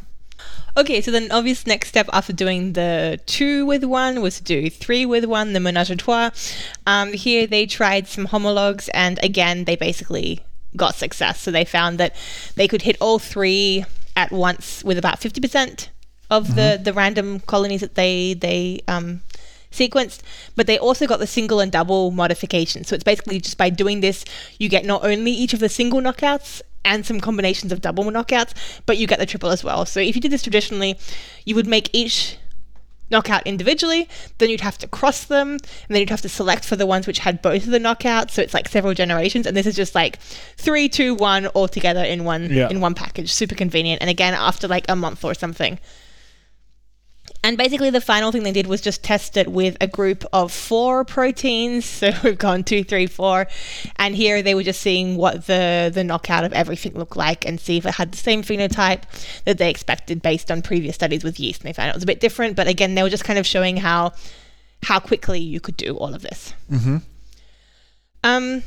[0.77, 4.69] Okay, so then obvious next step after doing the two with one was to do
[4.69, 6.31] three with one, the menage a trois.
[6.85, 10.41] Um, here they tried some homologs and again they basically
[10.75, 11.39] got success.
[11.39, 12.15] So they found that
[12.55, 15.89] they could hit all three at once with about 50%
[16.29, 16.55] of mm-hmm.
[16.55, 19.21] the, the random colonies that they, they um,
[19.75, 20.19] sequenced,
[20.55, 22.83] but they also got the single and double modification.
[22.83, 24.23] So it's basically just by doing this,
[24.59, 28.53] you get not only each of the single knockouts and some combinations of double knockouts,
[28.85, 29.85] but you get the triple as well.
[29.85, 30.97] So if you did this traditionally,
[31.45, 32.37] you would make each
[33.11, 34.09] knockout individually,
[34.39, 37.05] then you'd have to cross them, and then you'd have to select for the ones
[37.05, 38.31] which had both of the knockouts.
[38.31, 40.17] So it's like several generations, and this is just like
[40.57, 42.69] three, two, one all together in one Yeah.
[42.69, 43.31] in one package.
[43.31, 44.01] Super convenient.
[44.01, 45.79] And again, after like a month or something.
[47.45, 50.51] And basically, the final thing they did was just test it with a group of
[50.51, 51.85] four proteins.
[51.95, 53.47] So we've gone two, three, four,
[53.97, 57.59] and here they were just seeing what the the knockout of everything looked like and
[57.59, 59.03] see if it had the same phenotype
[59.45, 61.61] that they expected based on previous studies with yeast.
[61.61, 63.45] And they found it was a bit different, but again, they were just kind of
[63.45, 64.13] showing how
[64.83, 66.53] how quickly you could do all of this.
[66.71, 66.97] Mm-hmm.
[68.23, 68.63] Um,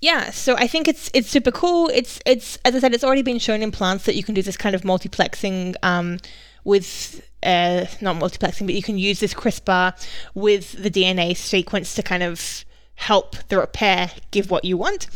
[0.00, 1.90] yeah, so I think it's it's super cool.
[1.92, 4.42] It's it's as I said, it's already been shown in plants that you can do
[4.42, 6.18] this kind of multiplexing um,
[6.64, 9.94] with uh, not multiplexing, but you can use this CRISPR
[10.34, 12.64] with the DNA sequence to kind of
[12.96, 15.06] help the repair give what you want.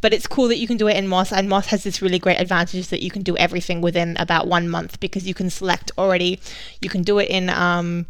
[0.00, 2.18] But it's cool that you can do it in moss, and moss has this really
[2.18, 5.90] great advantage that you can do everything within about one month because you can select
[5.96, 6.40] already.
[6.82, 8.04] You can do it in um,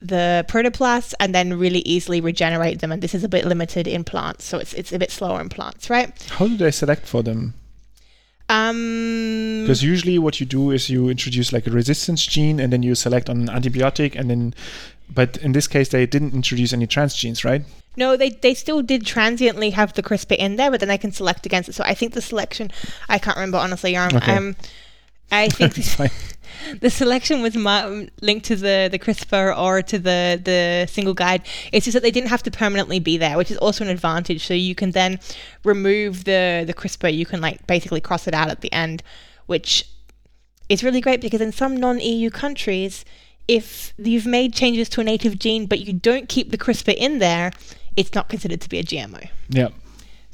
[0.00, 2.92] the protoplasts and then really easily regenerate them.
[2.92, 5.48] And this is a bit limited in plants, so it's it's a bit slower in
[5.48, 6.12] plants, right?
[6.30, 7.54] How do they select for them?
[8.48, 12.82] Um, Because usually what you do is you introduce like a resistance gene and then
[12.82, 14.54] you select on an antibiotic and then,
[15.12, 17.62] but in this case they didn't introduce any transgenes, right?
[17.96, 21.12] no, they they still did transiently have the CRISPR in there, but then they can
[21.12, 21.74] select against it.
[21.74, 22.72] So I think the selection,
[23.08, 23.96] I can't remember honestly.
[23.96, 24.36] Um, Okay.
[24.36, 24.56] um
[25.30, 25.74] I think
[26.80, 31.42] the selection was ma- linked to the, the CRISPR or to the, the single guide.
[31.72, 34.46] It's just that they didn't have to permanently be there, which is also an advantage.
[34.46, 35.18] So you can then
[35.64, 37.14] remove the, the CRISPR.
[37.14, 39.02] You can like basically cross it out at the end,
[39.46, 39.88] which
[40.68, 43.04] is really great because in some non-EU countries,
[43.46, 47.18] if you've made changes to a native gene but you don't keep the CRISPR in
[47.18, 47.52] there,
[47.96, 49.28] it's not considered to be a GMO.
[49.48, 49.68] Yeah.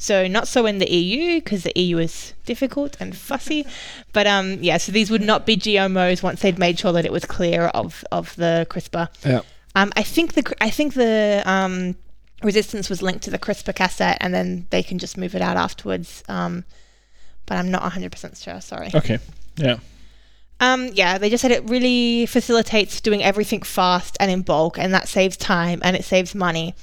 [0.00, 3.66] So not so in the EU because the EU is difficult and fussy,
[4.14, 4.78] but um yeah.
[4.78, 8.02] So these would not be GMOs once they'd made sure that it was clear of
[8.10, 9.08] of the CRISPR.
[9.26, 9.42] Yeah.
[9.74, 11.96] Um, I think the I think the um
[12.42, 15.58] resistance was linked to the CRISPR cassette, and then they can just move it out
[15.58, 16.24] afterwards.
[16.30, 16.64] Um,
[17.44, 18.58] but I'm not 100 percent sure.
[18.62, 18.88] Sorry.
[18.94, 19.18] Okay.
[19.56, 19.76] Yeah.
[20.60, 24.94] Um, yeah, they just said it really facilitates doing everything fast and in bulk, and
[24.94, 26.74] that saves time and it saves money.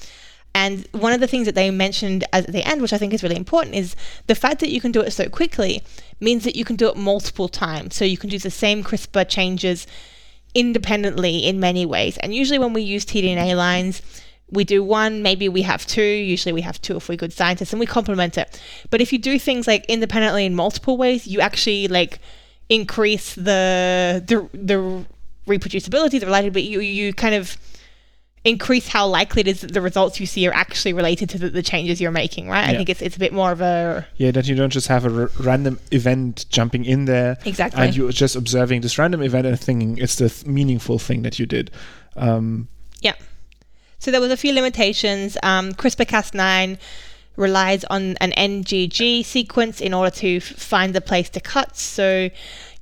[0.58, 3.22] And one of the things that they mentioned at the end, which I think is
[3.22, 5.84] really important, is the fact that you can do it so quickly
[6.20, 7.96] means that you can do it multiple times.
[7.96, 9.86] So you can do the same CRISPR changes
[10.56, 12.18] independently in many ways.
[12.18, 14.02] And usually when we use tDNA lines,
[14.50, 16.02] we do one, maybe we have two.
[16.02, 18.60] Usually we have two if we're good scientists, and we complement it.
[18.90, 22.18] But if you do things like independently in multiple ways, you actually like
[22.68, 25.06] increase the the the
[25.46, 26.68] reproducibility, the reliability.
[26.68, 27.58] You you kind of
[28.48, 31.50] increase how likely it is that the results you see are actually related to the,
[31.50, 32.70] the changes you're making, right?
[32.70, 35.06] I think it's it's a bit more of a Yeah, that you don't just have
[35.06, 37.82] a r- random event jumping in there exactly.
[37.84, 41.38] and you're just observing this random event and thinking it's the th- meaningful thing that
[41.40, 41.72] you did.
[42.16, 42.68] Um,
[43.02, 43.14] yeah.
[44.00, 45.38] So there was a few limitations.
[45.44, 46.78] Um, CRISPR-Cas9
[47.36, 51.78] relies on an NGG sequence in order to f- find the place to cut.
[51.78, 52.30] So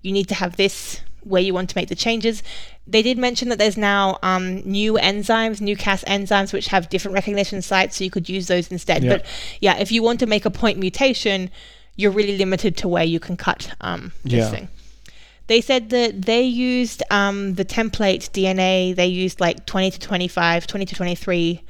[0.01, 2.43] you need to have this where you want to make the changes.
[2.87, 7.15] They did mention that there's now um, new enzymes, new Cas enzymes, which have different
[7.15, 9.03] recognition sites, so you could use those instead.
[9.03, 9.09] Yeah.
[9.17, 9.25] But
[9.59, 11.49] yeah, if you want to make a point mutation,
[11.95, 14.49] you're really limited to where you can cut um, this Yeah.
[14.51, 14.67] thing.
[15.47, 20.65] They said that they used um, the template DNA, they used like 20 to 25,
[20.67, 21.61] 20 to 23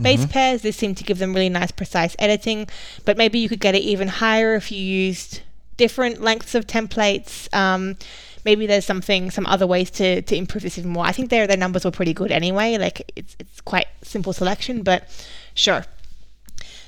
[0.00, 0.62] base pairs.
[0.62, 2.66] This seemed to give them really nice, precise editing.
[3.04, 5.42] But maybe you could get it even higher if you used
[5.76, 7.52] different lengths of templates.
[7.54, 7.96] Um,
[8.44, 11.04] maybe there's something, some other ways to, to improve this even more.
[11.04, 12.78] I think their, their numbers were pretty good anyway.
[12.78, 15.08] Like it's, it's quite simple selection, but
[15.54, 15.84] sure.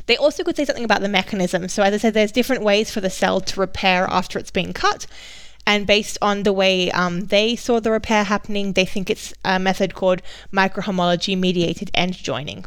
[0.06, 1.68] They also could say something about the mechanism.
[1.68, 4.72] So, as I said, there's different ways for the cell to repair after it's been
[4.72, 5.06] cut.
[5.64, 9.60] And based on the way um, they saw the repair happening, they think it's a
[9.60, 10.20] method called
[10.52, 12.64] microhomology mediated end joining.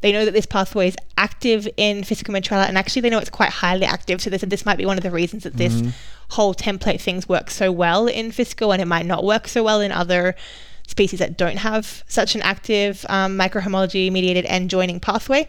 [0.00, 3.50] They know that this pathway is active in Physicometrella, and actually, they know it's quite
[3.50, 4.20] highly active.
[4.20, 5.82] So, they said this might be one of the reasons that this
[6.30, 9.80] whole template things work so well in Fisco, and it might not work so well
[9.80, 10.34] in other
[10.86, 15.48] species that don't have such an active um, microhomology mediated end joining pathway.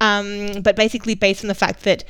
[0.00, 2.04] Um, but basically, based on the fact that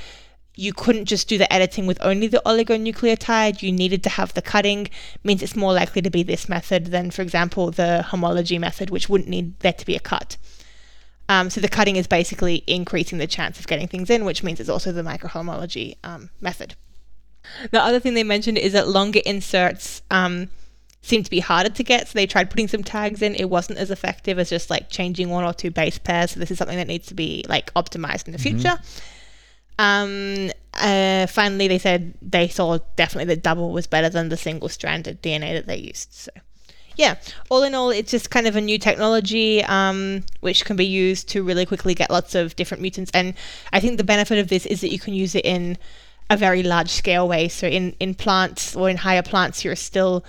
[0.57, 4.43] you couldn't just do the editing with only the oligonucleotide, you needed to have the
[4.43, 4.89] cutting,
[5.25, 9.09] means it's more likely to be this method than, for example, the homology method, which
[9.09, 10.37] wouldn't need there to be a cut.
[11.29, 14.61] Um, so the cutting is basically increasing the chance of getting things in, which means
[14.61, 16.77] it's also the microhomology um, method.
[17.71, 20.49] The other thing they mentioned is that longer inserts um,
[21.03, 23.35] seem to be harder to get, so they tried putting some tags in.
[23.35, 26.33] It wasn't as effective as just like changing one or two base pairs.
[26.33, 28.79] So this is something that needs to be like optimized in the future.
[29.79, 34.69] Um, uh, finally, they said they saw definitely that double was better than the single
[34.69, 36.13] stranded DNA that they used.
[36.13, 36.31] So,
[36.97, 37.17] yeah,
[37.51, 41.29] all in all, it's just kind of a new technology um, which can be used
[41.31, 43.11] to really quickly get lots of different mutants.
[43.13, 43.35] And
[43.73, 45.77] I think the benefit of this is that you can use it in
[46.31, 47.49] a very large scale way.
[47.49, 50.25] So in, in plants or in higher plants, you're still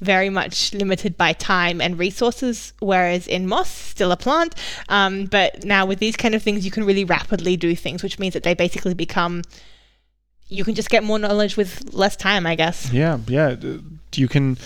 [0.00, 4.54] very much limited by time and resources, whereas in moss, still a plant.
[4.88, 8.18] Um, but now with these kind of things, you can really rapidly do things, which
[8.18, 9.42] means that they basically become.
[10.48, 12.92] You can just get more knowledge with less time, I guess.
[12.92, 13.56] Yeah, yeah.
[14.14, 14.58] You can.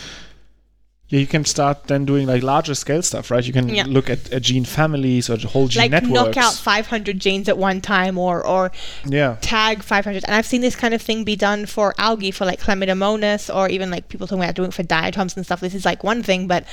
[1.11, 3.45] Yeah, you can start then doing like larger scale stuff, right?
[3.45, 3.85] You can Yeah.
[3.87, 6.15] look at, at gene families or whole gene like networks.
[6.15, 8.71] knock out 500 genes at one time or or
[9.05, 12.45] yeah, tag 500 and i've seen this kind of thing be done for algae for
[12.45, 15.75] like chlamydomonas or even like people talking about doing it for diatoms and stuff this
[15.75, 16.65] is like one thing but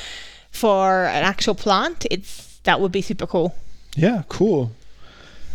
[0.52, 3.56] for an actual plant it's that would be super cool
[3.96, 4.72] Yeah, cool.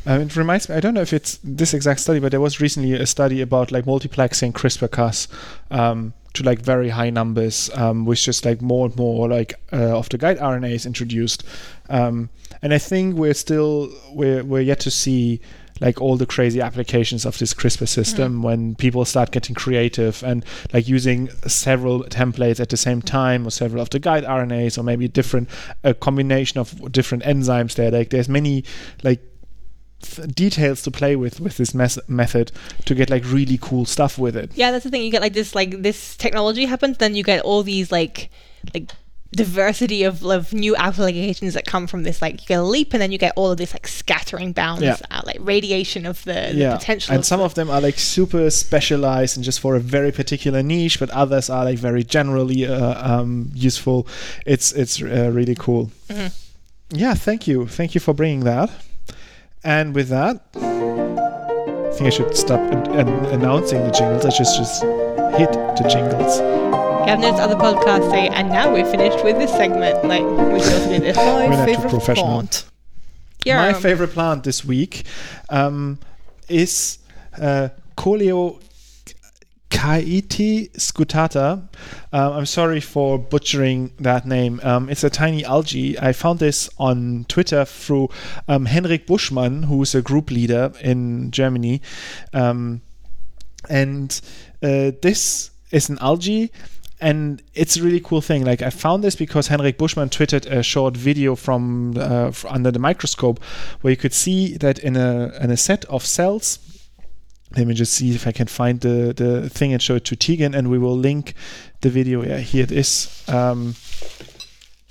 [0.05, 0.75] Um, it reminds me.
[0.75, 3.71] I don't know if it's this exact study, but there was recently a study about
[3.71, 5.29] like multiplexing CRISPR-Cas
[5.71, 9.97] um, to like very high numbers, um, with just like more and more like uh,
[9.99, 11.45] of the guide RNAs introduced.
[11.89, 12.31] Um,
[12.63, 15.41] and I think we're still we're we're yet to see
[15.81, 20.45] like all the crazy applications of this CRISPR system when people start getting creative and
[20.73, 24.85] like using several templates at the same time or several of the guide RNAs or
[24.85, 25.49] maybe different
[25.83, 27.91] a combination of different enzymes there.
[27.91, 28.65] Like there's many
[29.03, 29.21] like
[30.35, 32.53] details to play with with this mes- method
[32.85, 34.51] to get like really cool stuff with it.
[34.55, 35.03] Yeah that's the thing.
[35.03, 38.31] You get like this like this technology happens then you get all these like
[38.75, 38.91] like
[39.35, 43.01] diversity of, of new applications that come from this like you get a leap and
[43.01, 44.99] then you get all of this like scattering bounds Yeah.
[45.11, 46.77] uh, like radiation of the, the yeah.
[46.77, 49.81] potential and of some the- of them are like super specialized and just for a
[49.81, 54.07] very particular niche but others are like very generally uh, um, useful.
[54.45, 55.91] It's it's uh, really cool.
[56.11, 56.31] Mhm.
[56.91, 57.67] yeah thank you.
[57.67, 58.69] Thank you for bringing that
[59.65, 64.47] and with that i think i should stop an- an- announcing the jingles i should
[64.47, 64.83] just
[65.39, 66.41] hit the jingles
[67.07, 69.97] Yeah, other podcasts say, and now we're finished with this segment.
[70.05, 71.17] Like, we should also do this.
[71.17, 72.27] We're My not too favorite professional.
[72.37, 72.65] font.
[73.45, 73.57] Yeah.
[73.73, 75.05] My favorite plant this week
[75.51, 75.99] um,
[76.49, 76.99] is
[77.41, 78.61] uh, Coleo
[79.83, 81.69] Kaiti scutata.
[82.13, 84.61] Um, I'm sorry for butchering that name.
[84.63, 85.99] Um, it's a tiny algae.
[85.99, 88.09] I found this on Twitter through
[88.47, 91.83] um, Henrik Buschmann, who's a group leader in Germany.
[92.33, 92.83] Um,
[93.69, 94.21] and
[94.63, 96.53] uh, this is an algae
[97.01, 100.63] and it's a really cool thing like i found this because henrik buschmann tweeted a
[100.63, 103.43] short video from uh, under the microscope
[103.81, 106.61] where you could see that in a in a set of cells
[107.57, 110.17] let me just see if i can find the the thing and show it to
[110.17, 111.35] tegan and we will link
[111.81, 113.75] the video yeah here it is um,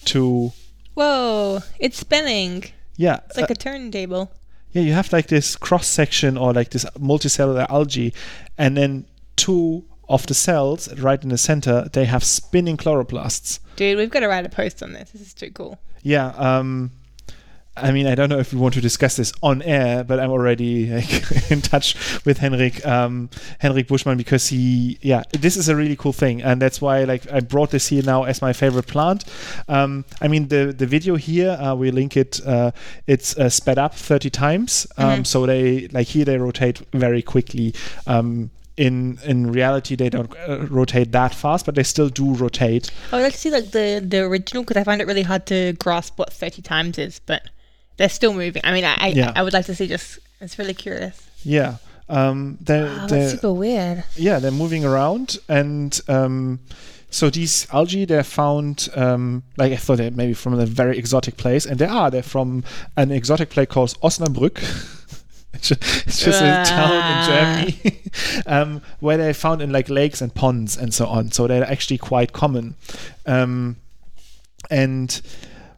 [0.06, 0.52] to
[0.94, 2.66] Whoa, it's spinning.
[2.98, 4.32] yeah It's like a turntable.
[4.72, 8.14] yeah, you have like this cross section or like this multicellular algae,
[8.58, 9.06] and then
[9.38, 13.60] two of the cells right in the center they have spinning chloroplasts.
[13.78, 15.12] Dude, we've got to write a post on this.
[15.12, 15.80] This is too cool.
[16.04, 16.28] Yeah.
[16.36, 16.92] Um,
[17.78, 20.30] I mean, I don't know if we want to discuss this on air, but I'm
[20.30, 21.96] already like, in touch
[22.26, 26.62] with Henrik um, Henrik Buschmann because he, yeah, this is a really cool thing, and
[26.62, 29.24] that's why like I brought this here now as my favorite plant.
[29.70, 32.46] Um, I mean, the the video here uh, we link it.
[32.46, 32.72] Uh,
[33.08, 35.28] it's uh, sped up 30 times, um, Mhm.
[35.28, 37.74] so they like here they rotate very quickly.
[38.06, 42.92] Um, in in reality, they don't uh, rotate that fast, but they still do rotate.
[43.14, 45.46] I would like to see like the the original because I find it really hard
[45.48, 47.44] to grasp what thirty times is, but
[47.98, 48.62] they're still moving.
[48.66, 49.32] I mean, I I, Yeah.
[49.36, 50.20] I would like to see just.
[50.40, 51.22] It's really curious.
[51.44, 51.76] Yeah.
[52.10, 54.04] Um, they're, Oh, they're- that's super weird.
[54.16, 56.60] yeah, they're moving around, and um,
[57.10, 58.90] so these algae they're found.
[58.96, 62.10] Um, like I thought, they're maybe from a very exotic place, and they are.
[62.12, 62.64] They're from
[62.98, 64.58] an exotic place called Osnabrück.
[65.54, 65.68] It's
[66.24, 67.26] just a town in Ah.
[67.28, 68.02] Germany
[68.48, 71.32] um, where they're found in like lakes and ponds and so on.
[71.32, 72.76] So they're actually quite common.
[73.28, 73.76] Um,
[74.72, 75.22] and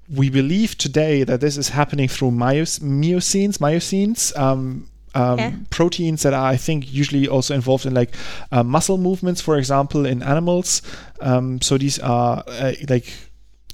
[0.10, 5.52] we believe today that this is happening through myos- miocines, myocines, um, um, Yeah.
[5.70, 8.16] proteins that are, I think, usually also involved in like
[8.52, 10.82] uh, muscle movements, for example, in animals.
[11.22, 13.14] Um, so these are uh, like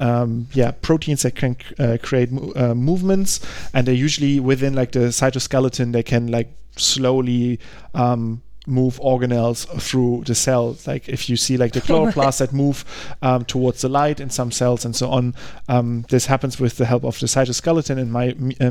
[0.01, 3.39] um, yeah, proteins that can uh, create mo- uh, movements,
[3.73, 5.91] and they're usually within like the cytoskeleton.
[5.93, 7.59] They can like slowly
[7.93, 10.78] um, move organelles through the cell.
[10.86, 12.86] Like if you see like the chloroplasts that move
[13.22, 15.34] um, towards the light in some cells and so on,
[15.68, 18.70] um, this happens with the help of the cytoskeleton and my, uh,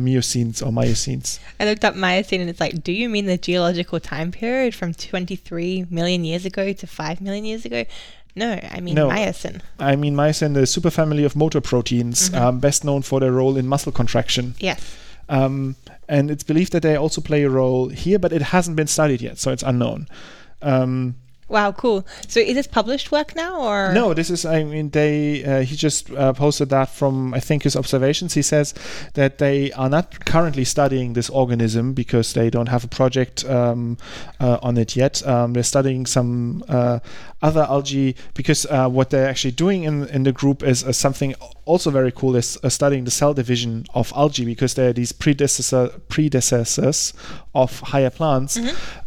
[0.65, 1.39] or myocines.
[1.59, 4.95] I looked up Miocene and it's like, do you mean the geological time period from
[4.95, 7.85] 23 million years ago to 5 million years ago?
[8.37, 9.09] No, I mean myosin No.
[9.09, 9.63] Miocene.
[9.81, 12.41] I mean, myosin, the superfamily of motor proteins, Mhm.
[12.41, 14.55] um, best known for their role in muscle contraction.
[14.61, 14.81] Yes.
[15.29, 15.75] Um,
[16.09, 19.21] and it's believed that they also play a role here, but it hasn't been studied
[19.21, 20.09] yet, so it's unknown.
[20.63, 21.17] Um,
[21.49, 22.07] Wow, cool.
[22.27, 24.45] So is this published work now, or No, this is.
[24.45, 25.43] I mean, they.
[25.45, 28.35] Uh, he just uh, posted that from I think his observations.
[28.35, 28.75] He says
[29.15, 33.97] that they are not currently studying this organism because they don't have a project um,
[34.41, 35.27] uh, on it yet.
[35.27, 36.99] Um, they're studying some uh,
[37.41, 41.35] other algae because uh, what they're actually doing in in the group is uh, something
[41.65, 42.37] also very cool.
[42.37, 47.15] Is uh, studying the cell division of algae because they're these predecessor predecessors
[47.55, 48.59] of higher plants.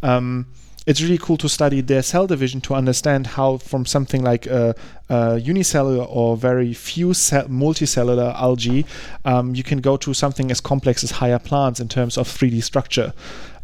[0.02, 0.48] Um,
[0.88, 4.76] it's really cool to study their cell division to understand how from something like a,
[5.10, 8.86] a unicellular or very few cell, multicellular algae
[9.26, 12.64] um, you can go to something as complex as higher plants in terms of 3d
[12.64, 13.14] structure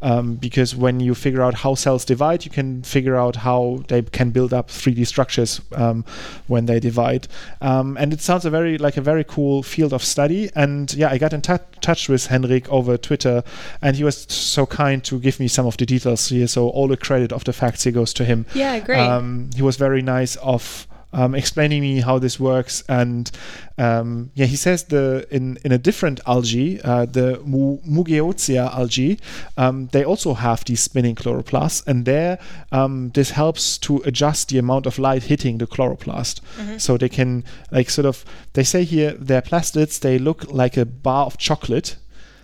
[0.02, 4.02] um, because when you figure out how cells divide you can figure out how they
[4.02, 6.04] can build up 3d structures um,
[6.48, 7.28] when they divide.
[7.62, 10.50] Um, and it sounds a very like a very cool field of study.
[10.56, 13.44] And yeah i got in tou- touch with henrik over twitter
[13.82, 16.28] and he was so kind to give me some of the details.
[16.30, 18.46] Here so all the credit of the facts here goes to him.
[18.54, 19.00] Yeah, great.
[19.00, 22.84] um, he was very nice of um, explaining me how this works.
[22.88, 23.30] And
[23.78, 29.20] um, yeah he says the in in a different algae uh, the Mu- Mugeotia algae
[29.58, 31.86] um, they also have these spinning chloroplasts.
[31.88, 32.40] And there
[32.72, 36.42] um, this helps to adjust the amount of light hitting the chloroplast.
[36.80, 40.00] So they can like sort of they say here their plastids.
[40.00, 41.98] They look like a bar of chocolate.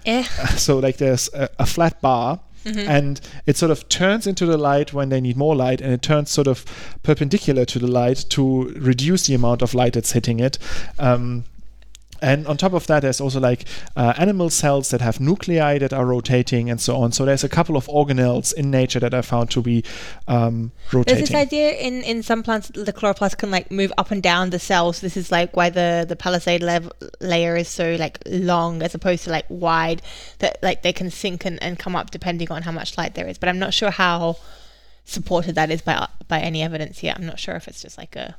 [0.06, 0.24] Eh.
[0.58, 4.94] so like there's a, a flat bar and it sort of turns into the light
[4.94, 6.66] when they need more light and it turns sort of
[7.04, 10.58] perpendicular to the light to reduce the amount of light that's hitting it.
[11.00, 11.46] Um,
[12.24, 13.66] and on top of that there's also like
[13.96, 17.50] uh, animal cells that have nuclei that are rotating and so on so there's a
[17.50, 19.84] couple of organelles in nature that i found to be
[20.28, 24.22] um, There's this idea in, in some plants the chloroplast can like move up and
[24.24, 25.02] down the cells.
[25.02, 29.26] This is like why the the palisade lev- layer is so like long as opposed
[29.26, 30.02] to like wide.
[30.40, 33.28] That like they can sink and, and come up depending on how much light there
[33.28, 33.38] is.
[33.38, 34.38] But I'm not sure how
[35.06, 37.18] supported that is by by any evidence yet.
[37.18, 38.36] I'm not sure if it's just like a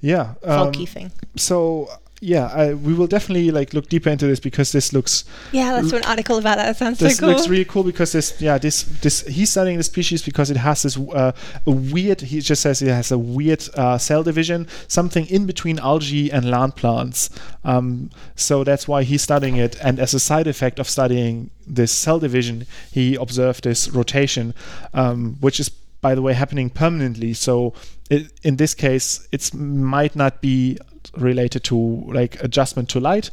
[0.00, 1.10] yeah um, folky thing.
[1.36, 1.88] so
[2.20, 5.90] yeah I, we will definitely like look deeper into this because this looks Yeah, let's
[5.90, 6.66] do an article about that.
[6.66, 7.28] That sounds this so cool.
[7.28, 10.56] This looks really cool because this yeah this this he's studying the species because it
[10.56, 11.32] has this uh,
[11.66, 15.78] a weird he just says it has a weird uh, cell division something in between
[15.78, 17.30] algae and land plants
[17.64, 21.92] um, so that's why he's studying it and as a side effect of studying this
[21.92, 24.54] cell division he observed this rotation
[24.94, 25.70] um, which is
[26.00, 27.72] by the way happening permanently so
[28.10, 30.78] it, in this case it might not be
[31.16, 31.76] related to
[32.08, 33.30] like adjustment to light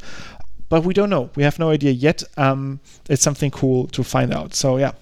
[0.68, 1.30] but we don't know.
[1.36, 2.22] We have no idea yet.
[2.36, 4.54] Um, it's something cool to find out.
[4.54, 4.92] So yeah,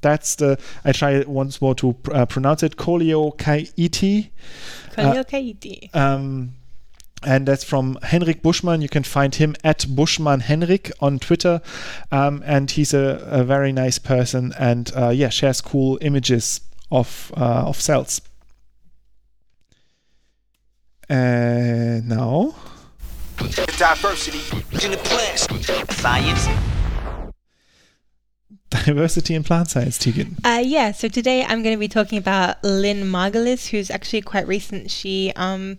[0.00, 0.58] that's the.
[0.84, 2.76] I try once more to uh, pronounce it.
[2.76, 4.30] Coleocaete.
[4.92, 5.94] Coleocaete.
[5.94, 6.54] Um,
[7.22, 8.80] and that's from Henrik Buschmann.
[8.80, 11.60] You can find him at Buschmann Henrik on Twitter.
[12.10, 17.32] Um, and he's a, a very nice person and uh, yeah, shares cool images of
[17.36, 18.20] uh, of cells.
[21.08, 22.54] And now
[23.78, 24.38] Diversity
[24.84, 25.48] in the plants.
[25.96, 26.46] Science.
[28.68, 30.36] diversity in plant science, Tegan.
[30.44, 34.46] Uh, yeah, so today I'm going to be talking about Lynn Margulis, who's actually quite
[34.46, 34.90] recent.
[34.90, 35.78] She um,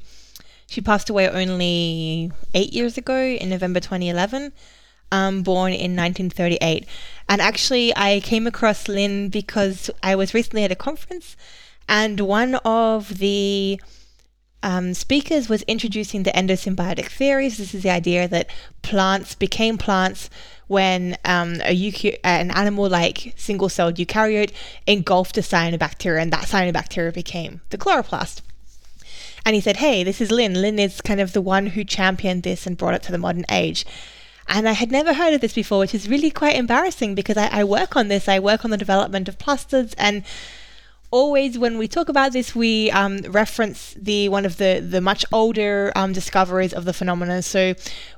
[0.65, 4.51] she passed away only eight years ago in November 2011,
[5.11, 6.87] um, born in 1938.
[7.31, 11.37] And actually, I came across Lynn because I was recently at a conference,
[11.87, 13.79] and one of the
[14.61, 17.57] um, speakers was introducing the endosymbiotic theories.
[17.57, 18.49] This is the idea that
[18.81, 20.29] plants became plants
[20.67, 24.51] when um, an animal like single celled eukaryote
[24.85, 28.41] engulfed a cyanobacteria, and that cyanobacteria became the chloroplast.
[29.45, 30.61] And he said, Hey, this is Lynn.
[30.61, 33.45] Lynn is kind of the one who championed this and brought it to the modern
[33.49, 33.85] age.
[34.53, 37.47] And I had never heard of this before, which is really quite embarrassing because I,
[37.47, 38.27] I work on this.
[38.27, 40.23] I work on the development of plasters and
[41.09, 45.25] always when we talk about this we um, reference the one of the the much
[45.33, 47.73] older um, discoveries of the phenomenon so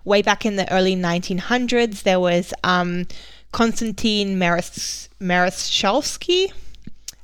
[0.06, 3.08] way back in the early 1900s there was um,
[3.52, 5.10] konstantin Maris,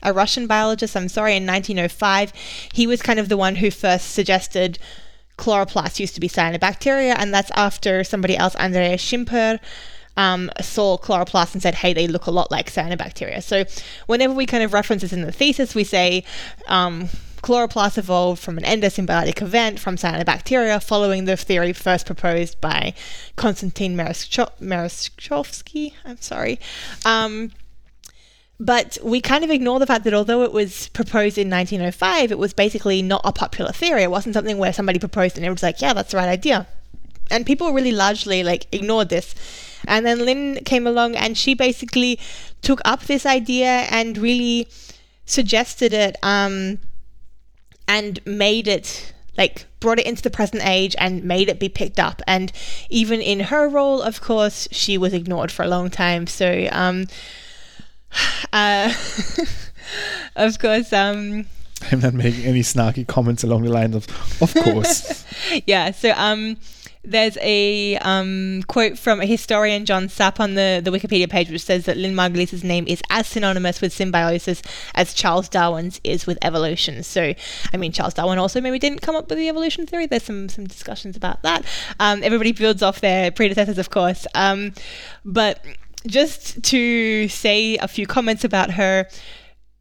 [0.02, 2.32] a Russian biologist, I'm sorry, in 1905.
[2.74, 4.80] He was kind of the one who first suggested
[5.40, 9.60] chloroplasts used to be cyanobacteria, and that's after somebody else, Andreas Schimper,
[10.18, 13.42] um, saw chloroplasts and said, hey, they look a lot like cyanobacteria.
[13.42, 13.64] So
[14.06, 16.26] whenever we kind of reference this in the thesis, we say
[16.68, 17.08] um,
[17.42, 22.94] chloroplasts evolved from an endosymbiotic event from cyanobacteria following the theory first proposed by
[23.38, 25.94] Konstantin Marishkovsky.
[26.04, 26.60] I'm sorry.
[27.06, 27.52] Um,
[28.60, 32.38] but we kind of ignore the fact that although it was proposed in 1905, it
[32.38, 34.04] was basically not a popular theory.
[34.04, 36.68] It wasn't something where somebody proposed and was like, yeah, that's the right idea.
[37.32, 39.34] And people really largely like ignored this.
[39.88, 42.20] And then Lynn came along and she basically
[42.62, 44.68] took up this idea and really
[45.26, 46.80] suggested it um,
[47.88, 51.98] and made it like brought it into the present age and made it be picked
[51.98, 52.52] up and
[52.90, 57.06] even in her role of course she was ignored for a long time so um
[58.54, 58.94] uh
[60.36, 61.46] of course um
[61.92, 65.26] I'm not making any snarky comments along the lines of, of course.
[65.66, 66.58] yeah so um
[67.04, 71.64] there's a um, quote from a historian, John Sapp, on the, the Wikipedia page, which
[71.64, 74.62] says that Lynn Margulies' name is as synonymous with symbiosis
[74.96, 77.02] as Charles Darwin's is with evolution.
[77.04, 77.34] So,
[77.74, 80.08] I mean, Charles Darwin also maybe didn't come up with the evolution theory.
[80.08, 81.66] There's some some discussions about that.
[82.00, 84.28] Um, everybody builds off their predecessors, of course.
[84.36, 84.74] Um,
[85.24, 85.64] but
[86.08, 89.08] just to say a few comments about her,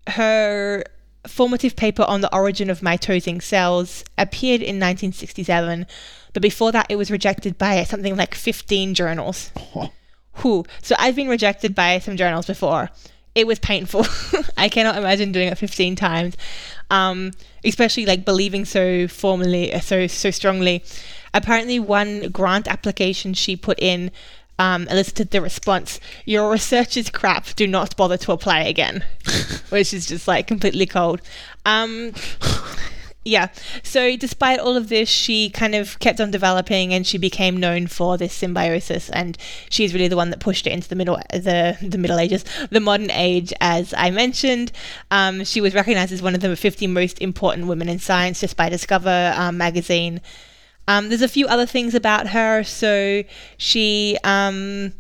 [0.09, 0.85] her
[1.27, 5.87] formative paper on the origin of mitosing cells appeared in 1967
[6.33, 9.51] but before that, it was rejected by something like 15 journals.
[10.35, 10.65] Who?
[10.83, 12.91] So I've been rejected by some journals before.
[13.35, 14.07] It was painful.
[14.57, 16.37] I cannot imagine doing it 15 times,
[16.91, 17.33] um,
[17.65, 20.85] especially like believing so formally, uh, so so strongly.
[21.35, 24.11] Apparently, one grant application she put in
[24.59, 29.05] um, elicited the response, Your research is crap, do not bother to apply again,
[29.69, 31.21] which is just like completely cold.
[31.65, 32.13] Um,
[33.29, 33.49] yeah.
[33.83, 37.87] So despite all of this, she kind of kept on developing, and she became known
[37.87, 39.11] for this symbiosis.
[39.11, 39.37] And
[39.69, 42.81] she's really the one that pushed it into the middle, the the Middle Ages, the
[42.81, 43.53] modern age.
[43.61, 44.73] As I mentioned,
[45.11, 48.57] um, she was recognized as one of the 50 most important women in science just
[48.57, 50.21] by Discover um, magazine.
[50.89, 52.65] Um, there's a few other things about her.
[52.65, 53.23] So
[53.57, 54.19] she.
[54.25, 54.95] Um,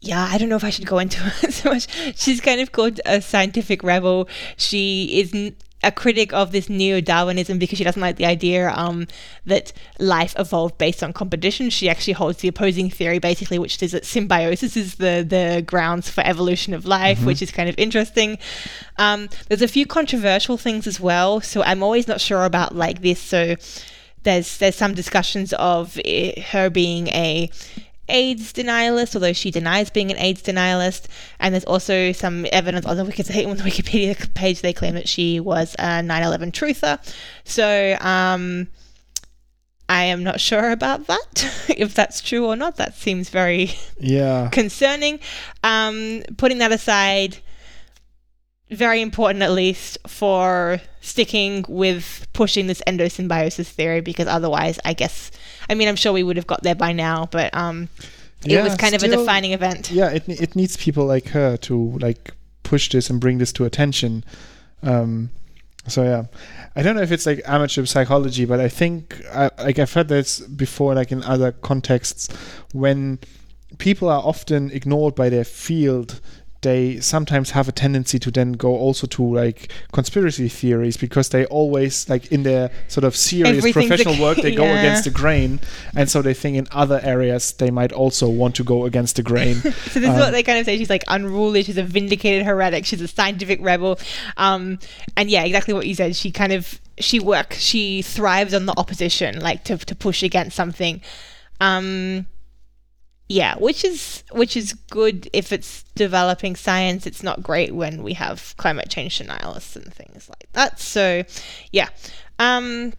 [0.00, 1.86] yeah, I don't know if I should go into it so much.
[2.16, 4.28] She's kind of called a scientific rebel.
[4.56, 5.52] She is
[5.82, 9.06] a critic of this neo Darwinism because she doesn't like the idea um,
[9.46, 11.70] that life evolved based on competition.
[11.70, 16.08] She actually holds the opposing theory, basically, which is that symbiosis is the the grounds
[16.08, 17.26] for evolution of life, mm-hmm.
[17.26, 18.38] which is kind of interesting.
[18.98, 23.02] Um, there's a few controversial things as well, so I'm always not sure about like
[23.02, 23.20] this.
[23.20, 23.56] So
[24.24, 27.50] there's there's some discussions of it, her being a
[28.08, 31.06] AIDS denialist, although she denies being an AIDS denialist.
[31.40, 35.08] And there's also some evidence on the, Wikipedia, on the Wikipedia page, they claim that
[35.08, 36.98] she was a 9 11 truther.
[37.44, 38.68] So, um,
[39.88, 41.64] I am not sure about that.
[41.76, 45.20] if that's true or not, that seems very yeah concerning.
[45.62, 47.38] Um, putting that aside,
[48.74, 55.30] very important at least for sticking with pushing this endosymbiosis theory because otherwise, I guess
[55.68, 57.88] I mean, I'm sure we would have got there by now, but um,
[58.44, 59.90] it yeah, was kind still, of a defining event.
[59.90, 63.64] Yeah, it it needs people like her to like push this and bring this to
[63.64, 64.24] attention.
[64.82, 65.30] Um,
[65.86, 66.24] so yeah,
[66.76, 70.08] I don't know if it's like amateur psychology, but I think I, like I've heard
[70.08, 72.28] this before, like in other contexts,
[72.72, 73.18] when
[73.78, 76.20] people are often ignored by their field
[76.64, 81.44] they sometimes have a tendency to then go also to like conspiracy theories because they
[81.46, 84.56] always like in their sort of serious professional work they yeah.
[84.56, 85.60] go against the grain.
[85.94, 89.22] And so they think in other areas they might also want to go against the
[89.22, 89.62] grain.
[89.94, 90.78] So this um, is what um, they kind of say.
[90.78, 91.62] She's like unruly.
[91.62, 92.86] She's a vindicated heretic.
[92.86, 93.98] She's a scientific rebel.
[94.36, 94.78] Um,
[95.16, 96.16] and yeah exactly what you said.
[96.16, 100.56] She kind of she works she thrives on the opposition like to, to push against
[100.56, 101.02] something.
[101.60, 102.26] Um
[103.28, 107.06] yeah, which is which is good if it's developing science.
[107.06, 110.78] It's not great when we have climate change denialists and things like that.
[110.78, 111.24] So,
[111.72, 111.88] yeah.
[112.38, 112.92] Um,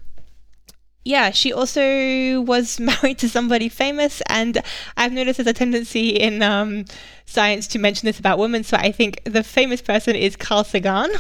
[1.04, 4.62] yeah, she also was married to somebody famous, and
[4.98, 6.86] I've noticed there's a tendency in um,
[7.26, 8.64] science to mention this about women.
[8.64, 11.12] So I think the famous person is Carl Sagan.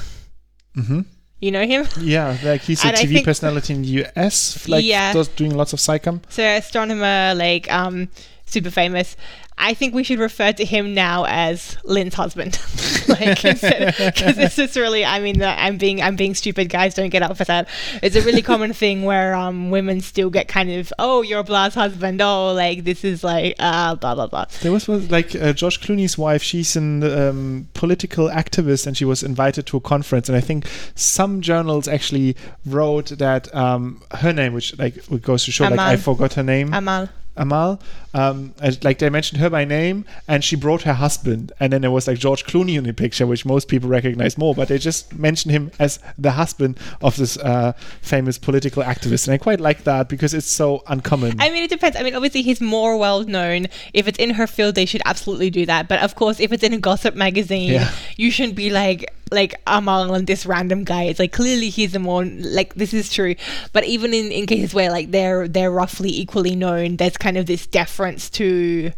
[0.75, 1.01] Mm-hmm.
[1.41, 1.85] You know him?
[1.99, 5.13] Yeah, like he's a and TV personality in the US, like yeah.
[5.13, 6.21] does doing lots of SciComm.
[6.29, 8.09] So astronomer, like um,
[8.55, 9.17] super famous.
[9.57, 12.59] I think we should refer to him now as Lynn's husband,
[13.07, 15.05] like because this is really.
[15.05, 16.93] I mean, I'm being I'm being stupid, guys.
[16.93, 17.67] Don't get up for that.
[18.01, 21.73] It's a really common thing where um, women still get kind of, oh, you're Blah's
[21.73, 22.21] husband.
[22.21, 24.45] Oh, like this is like uh, blah blah blah.
[24.61, 26.43] There was like uh, George Clooney's wife.
[26.43, 30.27] She's a um, political activist, and she was invited to a conference.
[30.27, 32.35] And I think some journals actually
[32.65, 35.77] wrote that um, her name, which like goes to show, Amal.
[35.77, 36.73] like I forgot her name.
[36.73, 37.07] Amal.
[37.37, 37.79] Amal.
[38.13, 41.91] Um, like they mentioned her by name, and she brought her husband, and then there
[41.91, 45.13] was like George Clooney in the picture, which most people recognize more, but they just
[45.13, 49.83] mentioned him as the husband of this uh, famous political activist, and I quite like
[49.83, 51.41] that because it's so uncommon.
[51.41, 51.97] I mean, it depends.
[51.97, 53.67] I mean, obviously he's more well known.
[53.93, 55.87] If it's in her field, they should absolutely do that.
[55.87, 57.91] But of course, if it's in a gossip magazine, yeah.
[58.15, 61.03] you shouldn't be like like Amal and this random guy.
[61.03, 63.35] It's like clearly he's the more like this is true.
[63.73, 67.45] But even in, in cases where like they're they're roughly equally known, there's kind of
[67.45, 68.91] this deference to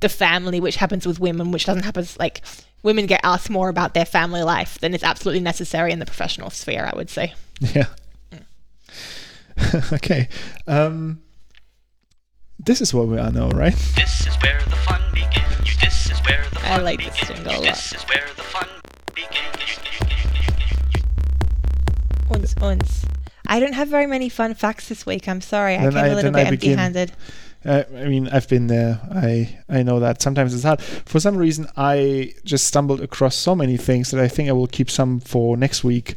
[0.00, 2.42] the family, which happens with women, which doesn't happen like
[2.82, 6.50] women get asked more about their family life than is absolutely necessary in the professional
[6.50, 6.88] sphere.
[6.92, 7.34] I would say.
[7.74, 7.86] Yeah.
[9.92, 10.28] okay.
[10.66, 11.20] Um,
[12.58, 13.74] this is what we are now, right?
[13.96, 15.58] This is where the fun begins.
[15.60, 17.38] You, this is where the I fun like this begins.
[17.38, 18.68] jingle a You, This is where the fun
[22.62, 23.04] Uns.
[23.46, 25.28] I don't have very many fun facts this week.
[25.28, 25.76] I'm sorry.
[25.76, 27.12] I Then came I- a little bit empty-handed.
[27.62, 29.00] Uh, I mean, I've been there.
[29.14, 30.80] I I know that sometimes it's hard.
[30.80, 34.66] For some reason, I just stumbled across so many things that I think I will
[34.66, 36.14] keep some for next week.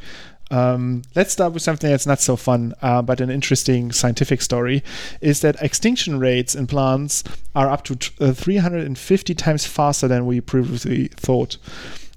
[0.51, 4.83] Um, let's start with something that's not so fun, uh, but an interesting scientific story.
[5.19, 7.23] Is that extinction rates in plants
[7.55, 11.57] are up to t- uh, 350 times faster than we previously thought.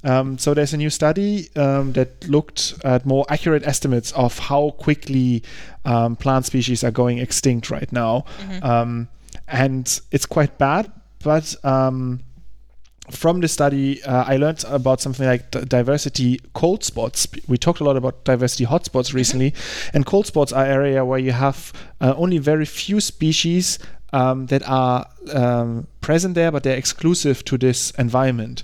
[0.07, 4.70] Um, so there's a new study um, that looked at more accurate estimates of how
[4.78, 5.42] quickly
[5.84, 8.24] um, plant species are going extinct right now,
[8.62, 9.09] um,
[9.48, 10.92] and it's quite bad.
[11.24, 12.20] But um,
[13.11, 17.26] from the study, uh, I learned about something like d- diversity cold spots.
[17.48, 19.54] We talked a lot about diversity hotspots recently,
[19.92, 23.80] and cold spots are area where you have uh, only very few species
[24.12, 28.62] um, that are um, present there, but they're exclusive to this environment.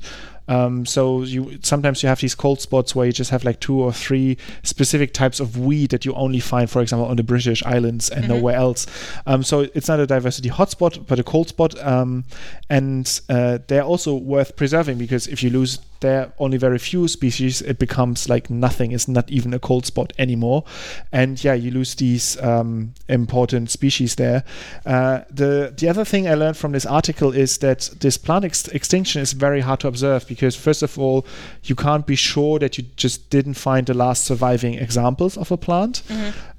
[0.53, 3.81] Um, so you sometimes you have these cold spots where you just have like two
[3.81, 7.63] or three specific types of weed that you only find, for example, on the British
[7.65, 8.87] Islands and nowhere else.
[9.27, 12.25] Um, so it's not a diversity hotspot, but a cold spot, um,
[12.69, 17.09] and uh, they're also worth preserving because if you lose there are only very few
[17.09, 18.93] species, it becomes like nothing.
[18.93, 20.65] It's not even a cold spot anymore,
[21.11, 24.45] and yeah, you lose these um, important species there.
[24.85, 28.69] Uh, the the other thing I learned from this article is that this plant ex-
[28.69, 31.25] extinction is very hard to observe because first of all,
[31.65, 35.57] you can't be sure that you just didn't find the last surviving examples of a
[35.57, 36.03] plant,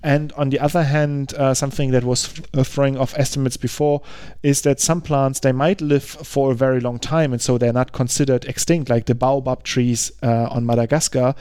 [0.01, 4.01] and on the other hand, uh, something that was f- uh, throwing off estimates before
[4.41, 7.73] is that some plants they might live for a very long time, and so they're
[7.73, 11.35] not considered extinct, like the baobab trees uh, on Madagascar.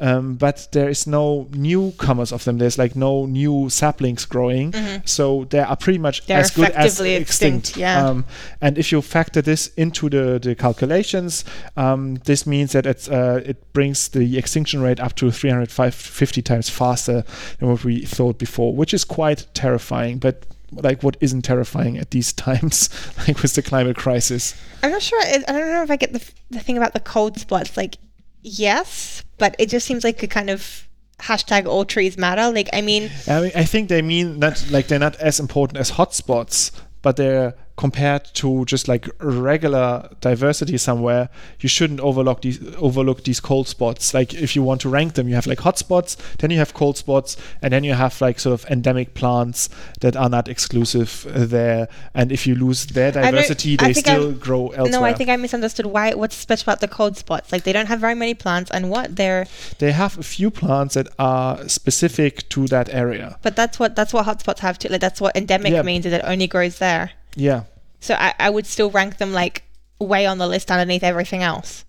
[0.00, 2.58] Um, but there is no newcomers of them.
[2.58, 4.72] There's like no new saplings growing,
[5.04, 7.22] so they are pretty much They're as good as extinct.
[7.68, 8.06] extinct, yeah.
[8.06, 8.24] Um,
[8.60, 11.44] and if you factor this into the, the calculations,
[11.76, 16.68] um, this means that it's, uh, it brings the extinction rate up to 350 times
[16.68, 17.24] faster
[17.58, 20.18] than what we thought before, which is quite terrifying.
[20.18, 24.54] But like, what isn't terrifying at these times, like with the climate crisis?
[24.82, 25.20] I'm not sure.
[25.22, 27.76] I don't know if I get the, the thing about the cold spots.
[27.76, 27.96] Like,
[28.42, 30.88] yes, but it just seems like a kind of
[31.20, 32.50] hashtag all trees matter.
[32.50, 35.78] Like, I mean, I, mean, I think they mean that like they're not as important
[35.78, 36.70] as hotspots,
[37.02, 41.28] but they're compared to just like regular diversity somewhere.
[41.60, 44.12] You shouldn't overlook these overlook these cold spots.
[44.14, 46.74] Like if you want to rank them, you have like hot spots, then you have
[46.74, 49.68] cold spots, and then you have like sort of endemic plants
[50.00, 51.88] that are not exclusive uh, there.
[52.14, 54.90] And if you lose their diversity, they still I'm- grow elsewhere.
[55.00, 55.86] no, I think I misunderstood.
[55.86, 56.12] Why?
[56.14, 57.52] What's special about the cold spots?
[57.52, 59.46] Like, they don't have very many plants, and what they're.
[59.78, 63.38] they have a few plants that are specific to that area.
[63.42, 64.88] But that's what that's what hot spots have too.
[64.88, 65.82] Like, that's what endemic Yeah.
[65.82, 66.06] means.
[66.06, 67.12] Is it only grows there.
[67.34, 67.64] Yeah.
[68.00, 69.62] So I, I would still rank them like
[69.98, 71.84] way on the list underneath everything else.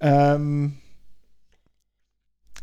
[0.00, 0.78] Um,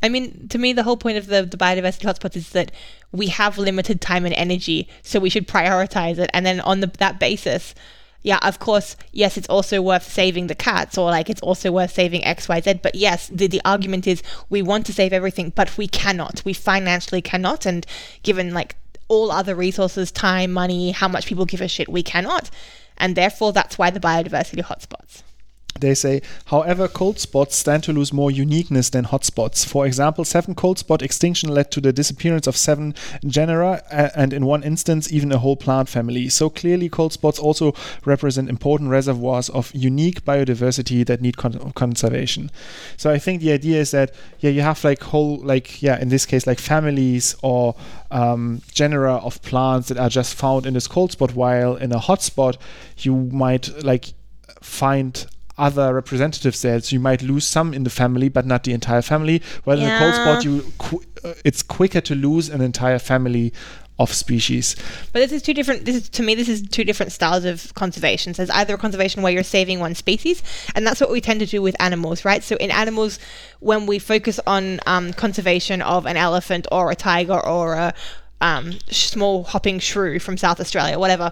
[0.04, 2.72] I mean, to me, the whole point of the, the biodiversity hotspots is that
[3.12, 6.30] we have limited time and energy, so we should prioritize it.
[6.34, 7.76] And then on the, that basis,
[8.24, 11.92] yeah, of course, yes, it's also worth saving the cats, or like it's also worth
[11.92, 12.80] saving X, Y, Z.
[12.82, 16.42] But yes, the, the argument is we want to save everything, but we cannot.
[16.46, 17.66] We financially cannot.
[17.66, 17.86] And
[18.24, 18.76] given like
[19.12, 22.50] all other resources, time, money, how much people give a shit, we cannot.
[22.98, 25.24] And therefore, that's why the biodiversity hotspots.
[25.82, 29.66] They say, however, cold spots stand to lose more uniqueness than hot spots.
[29.66, 32.94] For example, seven cold spot extinction led to the disappearance of seven
[33.26, 36.30] genera, uh, and in one instance, even a whole plant family.
[36.30, 37.74] So clearly, cold spots also
[38.06, 42.52] represent important reservoirs of unique biodiversity that need con- conservation.
[42.98, 46.10] So I think the idea is that yeah, you have like whole like yeah, in
[46.10, 47.76] this case, like families or
[48.12, 52.00] um, genera of plants that are just found in this cold spot, while in a
[52.00, 52.58] hot spot,
[53.00, 54.14] you might like
[54.62, 55.26] find
[55.58, 56.80] other representatives there.
[56.82, 59.42] So you might lose some in the family, but not the entire family.
[59.64, 63.54] While in a cold spot, you qu- uh, it's quicker to lose an entire family
[64.02, 64.76] of species.
[65.14, 65.86] But this is two different.
[65.86, 66.34] This is to me.
[66.34, 68.34] This is two different styles of conservation.
[68.34, 70.42] So there's either a conservation where you're saving one species,
[70.74, 72.44] and that's what we tend to do with animals, right?
[72.44, 73.20] So in animals,
[73.60, 77.94] when we focus on um, conservation of an elephant or a tiger or a
[78.42, 81.32] um, small hopping shrew from South Australia, whatever,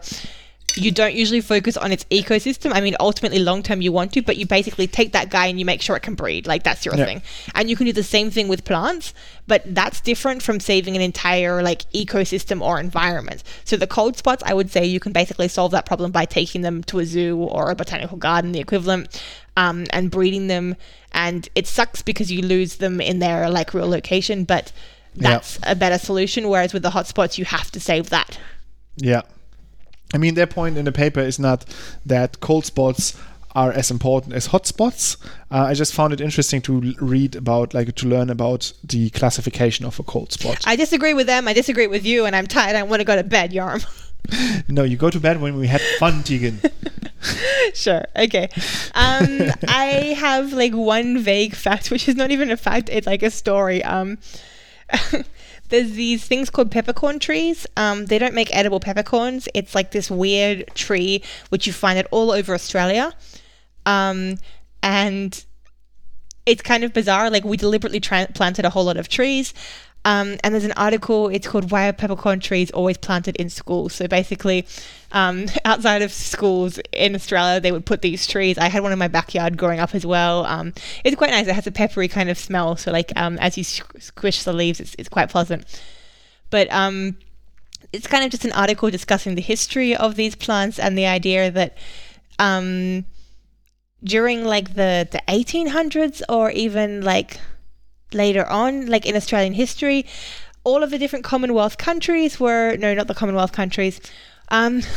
[0.75, 2.71] you don't usually focus on its ecosystem.
[2.73, 5.59] I mean, ultimately, long term, you want to, but you basically take that guy and
[5.59, 6.47] you make sure it can breed.
[6.47, 7.05] Like, that's your Yeah.
[7.05, 7.21] thing.
[7.55, 9.13] And you can do the same thing with plants,
[9.47, 13.43] but that's different from saving an entire, like, ecosystem or environment.
[13.65, 16.61] So, the cold spots, I would say you can basically solve that problem by taking
[16.61, 19.21] them to a zoo or a botanical garden, the equivalent,
[19.57, 20.75] um, and breeding them.
[21.11, 24.71] And it sucks because you lose them in their, like, real location, but
[25.15, 26.47] that's a better solution.
[26.47, 28.37] Whereas with the hotspots, you have to save that.
[28.97, 29.21] Yeah.
[30.13, 31.65] I mean, their point in the paper is not
[32.05, 33.15] that cold spots
[33.55, 35.17] are as important as hot spots.
[35.51, 39.85] Uh, I just found it interesting to read about, like, to learn about the classification
[39.85, 40.63] of a cold spot.
[40.65, 41.47] I disagree with them.
[41.47, 42.75] I disagree with you, and I'm tired.
[42.75, 43.85] I want to go to bed, Yarm.
[44.67, 46.59] no, you go to bed when we had fun, Tegan.
[47.73, 48.05] sure.
[48.15, 48.49] Okay.
[48.93, 52.89] Um, I have like one vague fact, which is not even a fact.
[52.89, 53.83] It's like a story.
[53.83, 54.19] Um,
[55.69, 57.65] there's these things called peppercorn trees.
[57.77, 59.47] Um, they don't make edible peppercorns.
[59.53, 63.13] It's like this weird tree which you find it all over Australia.
[63.85, 64.37] Um,
[64.83, 65.43] and
[66.45, 67.29] it's kind of bizarre.
[67.29, 69.53] Like we deliberately tra- planted a whole lot of trees.
[70.09, 71.27] Um, and there's an article.
[71.27, 74.65] It's called "Why Are Peppercorn Trees Always Planted in Schools?" So basically,
[75.11, 78.57] um, outside of schools in Australia, they would put these trees.
[78.57, 80.47] I had one in my backyard growing up as well.
[80.47, 81.45] Um, it's quite nice.
[81.45, 82.75] It has a peppery kind of smell.
[82.75, 85.63] So like um, as you squish the leaves, it's, it's quite pleasant.
[86.49, 87.15] But um,
[87.93, 91.51] it's kind of just an article discussing the history of these plants and the idea
[91.51, 91.77] that
[92.39, 93.05] um,
[94.03, 97.39] during like the the 1800s or even like
[98.13, 100.05] later on, like in Australian history,
[100.63, 103.99] all of the different Commonwealth countries were no, not the Commonwealth countries.
[104.49, 104.81] Um,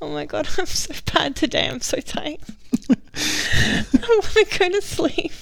[0.00, 1.68] oh my god, I'm so bad today.
[1.68, 2.40] I'm so tired.
[2.88, 2.96] I
[3.94, 5.32] want to go to sleep.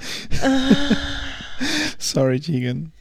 [1.98, 2.92] Sorry, Tegan.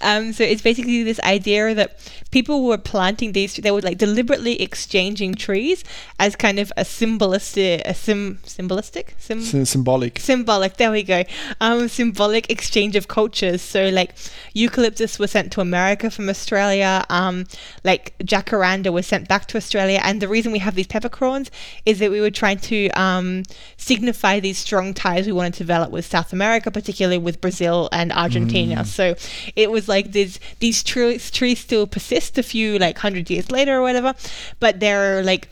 [0.00, 1.98] Um, so it's basically this idea that
[2.30, 5.84] people were planting these, they were like deliberately exchanging trees
[6.18, 10.18] as kind of a symbolistic, a sim, symbolistic, sim, Sy- symbolic.
[10.18, 10.76] symbolic.
[10.76, 11.24] There we go.
[11.60, 13.62] Um symbolic exchange of cultures.
[13.62, 14.14] So like
[14.54, 17.04] eucalyptus was sent to america from australia.
[17.10, 17.44] Um
[17.84, 20.00] like jacaranda was sent back to australia.
[20.02, 21.50] And the reason we have these peppercorns
[21.84, 23.42] is that we were trying to um
[23.76, 28.12] signify these strong ties we wanted to develop with south america particularly with brazil and
[28.12, 28.84] argentina.
[28.84, 29.14] So
[29.54, 33.78] it was like these these trees trees still persist a few like hundred years later
[33.78, 34.14] or whatever
[34.60, 35.48] but they're like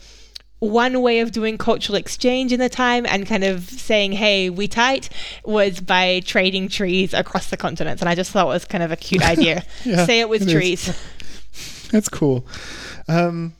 [0.59, 4.67] one way of doing cultural exchange in the time and kind of saying, hey, we
[4.67, 5.09] tight,
[5.43, 8.01] was by trading trees across the continents.
[8.01, 9.63] And I just thought it was kind of a cute idea.
[9.83, 10.53] Yeah, Say it with it is.
[10.53, 11.89] trees.
[11.91, 12.45] That's cool.
[13.07, 13.53] Um,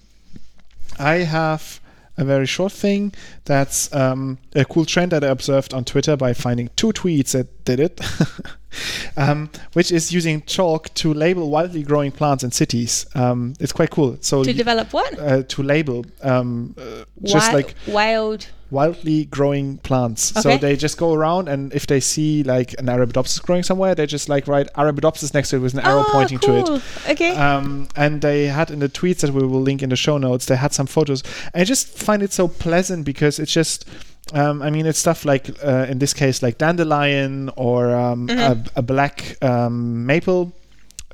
[0.98, 1.80] I have
[2.18, 3.14] a very short thing
[3.44, 7.66] that's um, a cool trend that I observed on Twitter by finding two tweets that
[7.66, 8.00] did it,
[9.18, 13.06] um, which is using chalk to label wildly growing plants in cities.
[13.16, 14.18] Um, it's quite cool.
[14.22, 15.18] So To develop what?
[15.20, 18.48] uh, to label um, uh, just Wi- like wild.
[18.72, 20.34] wildly growing plants.
[20.42, 24.06] So they just go around and if they see like an Arabidopsis growing somewhere, they
[24.06, 26.82] just like write Arabidopsis next to it with an arrow Oh, pointing to it.
[27.12, 27.36] Okay.
[27.36, 30.48] Um, and they had in the tweets that we will link in the show notes,
[30.48, 31.24] they had some photos.
[31.54, 33.86] And I just find it so pleasant because it's just,
[34.34, 38.40] um, I mean, it's stuff like, uh, in this case, like dandelion or um, Mm-hmm.
[38.40, 40.52] a, a black um, maple,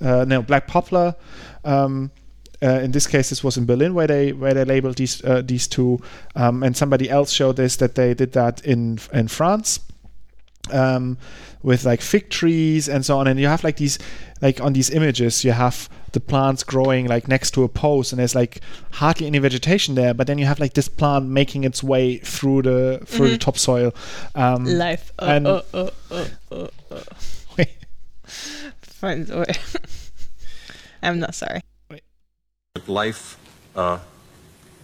[0.01, 1.15] uh, no, black poplar.
[1.65, 2.11] Um,
[2.63, 5.41] uh, in this case, this was in Berlin where they where they labeled these uh,
[5.43, 5.99] these two,
[6.35, 9.79] um, and somebody else showed this that they did that in in France
[10.71, 11.17] um,
[11.63, 13.27] with like fig trees and so on.
[13.27, 13.97] And you have like these,
[14.41, 18.19] like on these images, you have the plants growing like next to a post, and
[18.19, 20.13] there's like hardly any vegetation there.
[20.13, 23.93] But then you have like this plant making its way through the through the topsoil.
[24.35, 25.11] Um, Life.
[25.19, 27.03] Oh, and- oh, oh, oh, oh, oh.
[28.83, 29.31] Friends.
[29.31, 29.45] or-
[31.03, 31.61] I'm not sorry.
[32.87, 33.37] Life
[33.75, 33.97] uh,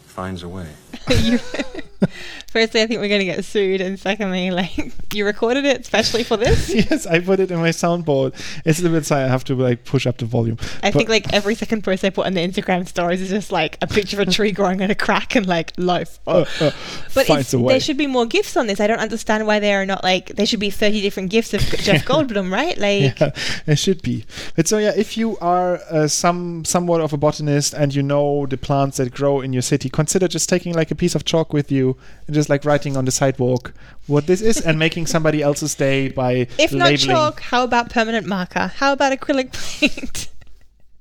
[0.05, 0.67] finds a way.
[2.49, 6.23] Firstly, I think we're going to get sued, and secondly, like you recorded it especially
[6.23, 6.69] for this.
[6.73, 8.33] yes, I put it in my soundboard.
[8.65, 9.27] It's a little bit silent.
[9.27, 10.57] I have to like push up the volume.
[10.81, 13.51] I But- think like every second post I put on the Instagram stories is just
[13.51, 16.19] like a picture of a tree growing in a crack and like life.
[16.25, 16.45] Oh.
[16.61, 16.71] uh,
[17.13, 17.73] But finds a way.
[17.73, 18.79] there should be more gifts on this.
[18.79, 21.59] I don't understand why there are not like there should be thirty different gifts of
[21.87, 22.77] Jeff Goldblum, right?
[22.77, 23.31] Like yeah,
[23.67, 24.25] it should be.
[24.55, 28.45] But so yeah, if you are uh, some somewhat of a botanist and you know
[28.45, 31.51] the plants that grow in your city, consider just taking like a piece of chalk
[31.51, 33.73] with you and just like writing on the sidewalk
[34.05, 38.27] what this is and making somebody else's day by if not chalk, how about permanent
[38.27, 38.67] marker?
[38.67, 40.29] How about acrylic paint?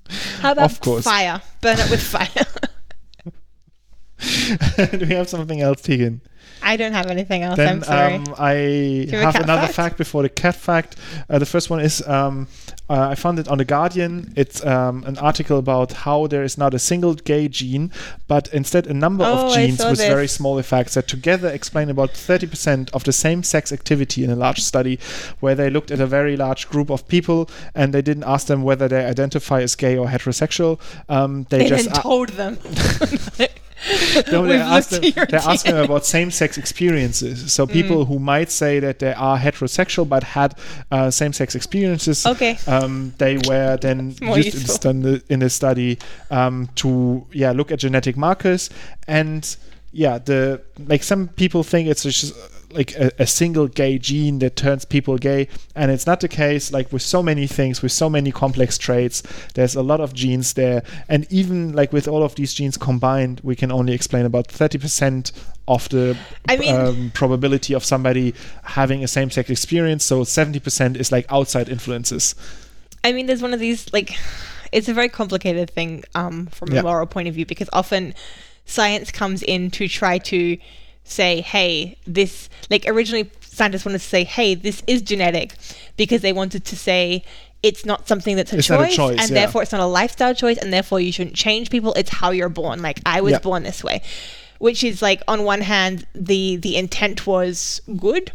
[0.41, 1.05] how about Of course.
[1.05, 1.43] fire?
[1.61, 2.47] Burn it with fire.
[4.99, 6.22] Do we have something else, Tegan?
[6.72, 7.56] I don't have anything else.
[7.56, 8.14] Then I'm sorry.
[8.14, 9.74] um, I have a have cat another fact?
[9.74, 9.96] fact?
[9.98, 10.96] before the cat fact.
[11.30, 12.48] Uh, the first one is um,
[12.90, 14.32] uh, I found it on the Guardian.
[14.36, 17.92] It's um, an article about how there is not a single gay gene,
[18.26, 20.08] but instead a number Oh, of genes with this.
[20.08, 24.60] very small effects that together explain about 30% of the same-sex activity in a large
[24.60, 24.98] study,
[25.40, 28.62] where they looked at a very large group of people and they didn't ask them
[28.64, 30.80] whether they identify as gay or heterosexual.
[31.08, 32.58] Um, they, they just then a- told them.
[34.33, 37.53] no, they We've them, they ask them about same-sex experiences.
[37.53, 38.09] So people Mm.
[38.09, 40.55] who might say that they are heterosexual but had
[40.91, 42.59] uh, same-sex experiences, Okay.
[42.66, 45.99] um, they were then used in, in the, in the study
[46.31, 48.70] um, to yeah look at genetic markers
[49.07, 49.57] and
[49.93, 54.38] yeah the like some people think it's just uh, like a, a single gay gene
[54.40, 55.48] that turns people gay.
[55.74, 59.22] And it's not the case like with so many things with so many complex traits.
[59.54, 60.82] There's a lot of genes there.
[61.08, 65.32] And even like with all of these genes combined we can only explain about 30%
[65.68, 66.16] of the
[66.48, 70.04] I mean- um, probability of somebody having a same-sex experience.
[70.04, 72.34] So 70% is like outside influences.
[73.04, 74.16] I mean, there's one of these like,
[74.72, 76.80] it's a very complicated thing um, from Yeah.
[76.80, 78.14] a moral point of view because often
[78.64, 80.58] science comes in to try to
[81.11, 85.54] say, hey, this like originally scientists wanted to say, hey, this is genetic
[85.96, 87.24] because they wanted to say
[87.62, 89.40] it's not something that's a It's choice, a choice, and yeah.
[89.40, 91.92] therefore it's not a lifestyle choice, and therefore you shouldn't change people.
[91.94, 92.82] It's how you're born.
[92.82, 93.38] Like I was Yeah.
[93.40, 94.02] born this way,
[94.59, 98.32] which is like on one hand the the intent was good.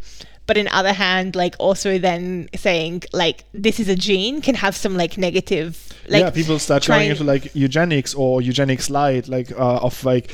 [0.47, 4.75] But in other hand, like also then saying like this is a gene can have
[4.75, 5.77] some like negative
[6.09, 10.03] like yeah, people start trying- going into like eugenics or eugenics light, like uh, of
[10.03, 10.31] like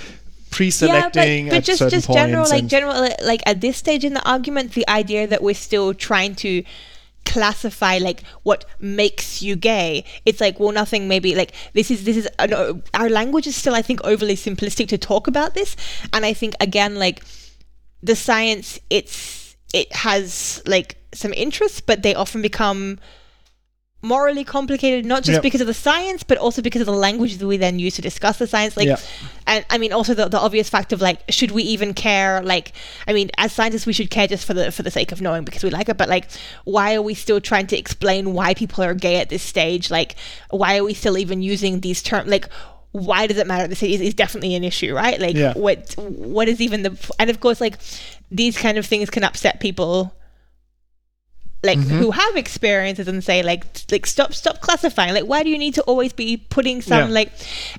[0.58, 4.28] pre-selecting yeah, but, but just just general like general like at this stage in the
[4.28, 6.64] argument, the idea that we're still trying to
[7.26, 12.16] classify like what makes you gay it's like well nothing maybe like this is this
[12.16, 15.76] is uh, no, our language is still i think overly simplistic to talk about this.
[16.14, 17.22] And i think again like
[18.02, 22.98] the science it's it has like some interests but they often become
[24.04, 25.42] morally complicated not just Yep.
[25.44, 28.02] because of the science but also because of the language that we then use to
[28.02, 28.98] discuss the science like Yeah.
[29.48, 32.74] and i mean also the, the obvious fact of like should we even care like
[33.08, 35.44] i mean as scientists we should care just for the for the sake of knowing
[35.44, 36.30] because we like it but like
[36.64, 40.16] why are we still trying to explain why people are gay at this stage like
[40.52, 42.48] why are we still even using these terms like
[42.92, 45.54] why does it matter at this is, is definitely an issue right like Yeah.
[45.54, 47.78] what what is even the and of course like
[48.30, 50.14] these kind of things can upset people
[51.68, 52.00] like Mm-hmm.
[52.00, 55.76] who have experiences and say like like stop stop classifying like why do you need
[55.76, 57.14] to always be putting some Yeah.
[57.20, 57.32] like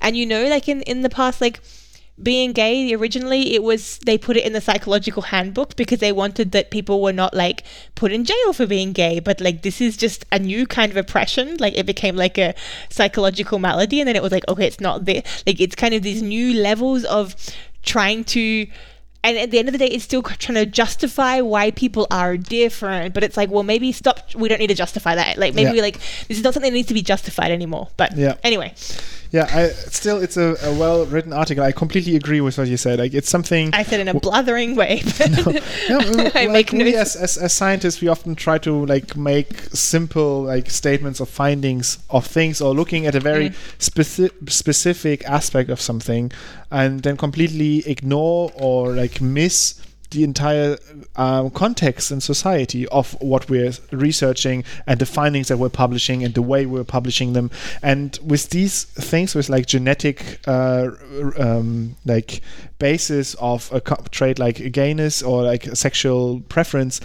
[0.04, 1.58] and you know like in in the past like
[2.30, 6.50] being gay originally it was they put it in the psychological handbook because they wanted
[6.50, 7.62] that people were not like
[7.94, 10.96] put in jail for being gay but like this is just a new kind of
[11.04, 12.54] oppression like it became like a
[12.90, 15.16] psychological malady and then it was like okay it's not the
[15.46, 17.36] like it's kind of these new levels of
[17.84, 18.66] trying to
[19.24, 22.36] and at the end of the day it's still trying to justify why people are
[22.36, 25.76] different but it's like well maybe stop we don't need to justify that like maybe
[25.76, 25.82] Yeah.
[25.82, 25.98] like
[26.28, 28.36] this is not something that needs to be justified anymore but Yeah.
[28.44, 28.72] anyway
[29.30, 31.62] yeah, I, still, it's a, a well-written article.
[31.62, 32.98] I completely agree with what you said.
[32.98, 33.70] Like, it's something.
[33.74, 37.36] i said in a blathering way but Yeah, well, I like make we as, as,
[37.36, 42.60] as scientists, we often try to like make simple like statements of findings of things
[42.60, 43.78] or looking at a very mm.
[43.78, 46.32] speci- specific aspect of something,
[46.70, 50.78] and then completely ignore or like miss the entire
[51.16, 56.34] um, context and society of what we're researching and the findings that we're publishing and
[56.34, 57.50] the way we're publishing them.
[57.82, 60.90] And with these things, with like genetic, uh,
[61.38, 62.40] um, like
[62.78, 67.00] basis of a trait like gayness or like sexual preference,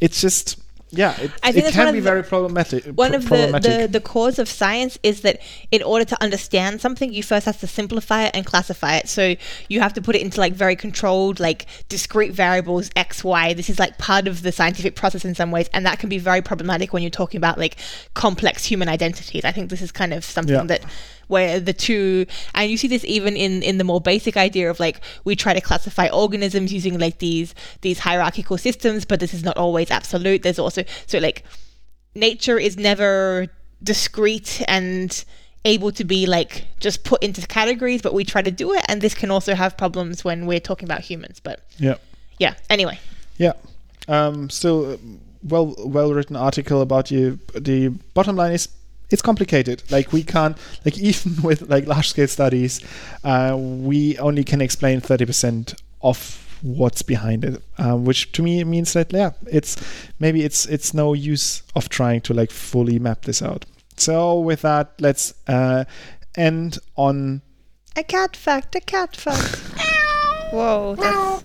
[0.00, 2.84] it's just yeah, it, I think it can be the- very problematic.
[2.86, 5.40] one pro- of the, the the cause of science is that
[5.72, 9.34] in order to understand something you first have to simplify it and classify it so
[9.68, 13.68] you have to put it into like very controlled like discrete variables x y this
[13.68, 16.40] is like part of the scientific process in some ways and that can be very
[16.42, 17.76] problematic when you're talking about like
[18.14, 20.64] complex human identities i think this is kind of something Yeah.
[20.64, 20.84] that
[21.28, 24.80] where the two and you see this even in in the more basic idea of
[24.80, 29.44] like we try to classify organisms using like these these hierarchical systems but this is
[29.44, 31.44] not always absolute there's also so like
[32.14, 33.46] nature is never
[33.82, 35.24] discrete and
[35.66, 39.00] able to be like just put into categories but we try to do it and
[39.00, 41.94] this can also have problems when we're talking about humans but yeah.
[42.38, 42.98] yeah anyway
[43.38, 43.54] Yeah.
[44.08, 44.96] Um, still, uh,
[45.42, 47.38] well, well written article about you.
[47.54, 48.68] The bottom line is,
[49.10, 49.82] it's complicated.
[49.90, 52.80] Like we can't, like even with like large scale studies,
[53.24, 58.62] uh, we only can explain thirty percent of what's behind it, um, which to me
[58.64, 59.76] means that yeah, it's
[60.18, 63.66] maybe it's it's no use of trying to like fully map this out.
[63.96, 65.84] So with that, let's uh,
[66.36, 67.42] end on
[67.96, 69.56] a cat fact a cat fact
[70.50, 70.94] Whoa.
[70.96, 71.44] That's,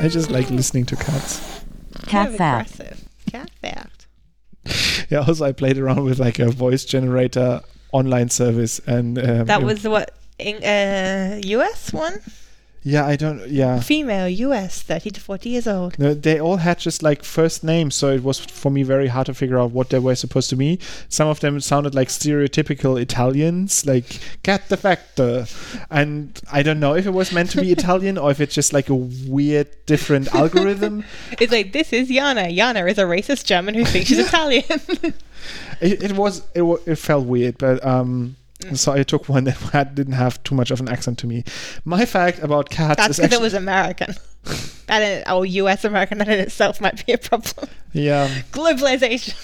[0.00, 1.59] I just like listening to cats.
[1.94, 2.74] Kind Cat of fact.
[2.74, 3.08] aggressive.
[3.30, 4.06] Cat fact.
[5.10, 5.24] Yeah.
[5.26, 7.60] Also, I played around with like a voice generator
[7.92, 12.20] online service, and um, That it- was what in, uh, US one.
[12.82, 13.06] Yeah.
[13.06, 13.48] I don't.
[13.48, 13.80] Yeah.
[13.80, 15.98] Female, US, 30 to 40 years old.
[15.98, 19.26] No, they all had just like first names, so it was for me very hard
[19.26, 20.78] to figure out what they were supposed to be.
[21.08, 25.46] Some of them sounded like stereotypical Italians, like "Cat the Factor,"
[25.90, 28.72] and I don't know if it was meant to be Italian or if it's just
[28.72, 31.04] like a weird, different algorithm.
[31.32, 32.54] It's like, this is Yana.
[32.56, 34.64] Yana is a racist German who thinks she's Italian.
[35.80, 38.36] It, it was it, it felt weird, but um.
[38.74, 41.44] So I took one that didn't have too much of an accent to me.
[41.84, 44.14] My fact about cats That's because it was American.
[44.86, 47.68] that in, or US American, that in itself might be a problem.
[47.92, 48.28] yeah.
[48.52, 49.34] Globalization.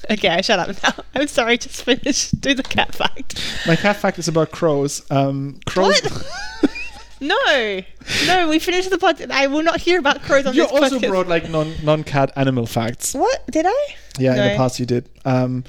[0.10, 1.04] okay, I shut up now.
[1.14, 2.30] I'm sorry, just finish.
[2.30, 3.40] Do the cat fact.
[3.66, 5.08] My cat fact is about crows.
[5.10, 6.00] Um, crows.
[6.02, 6.70] What?
[7.20, 7.82] no,
[8.26, 9.30] no, we finished the pod.
[9.30, 12.32] I will not hear about crows on You this also brought like non non cat
[12.36, 13.14] animal facts.
[13.14, 13.86] what did I?
[14.18, 15.08] Yeah, in the past you did.
[15.24, 15.64] Um,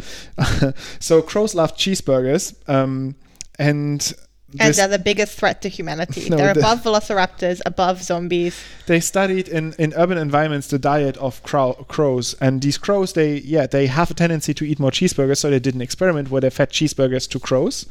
[0.99, 3.15] so crows love cheeseburgers, um,
[3.57, 4.13] and
[4.59, 6.29] And they're the biggest threat to humanity.
[6.29, 8.61] No, they're the- above velociraptors, above zombies.
[8.87, 13.37] they studied in, in urban environments the diet of crow, crows, and these crows they
[13.39, 15.37] yeah they have a tendency to eat more cheeseburgers.
[15.37, 17.85] So they did an experiment where they fed cheeseburgers to crows,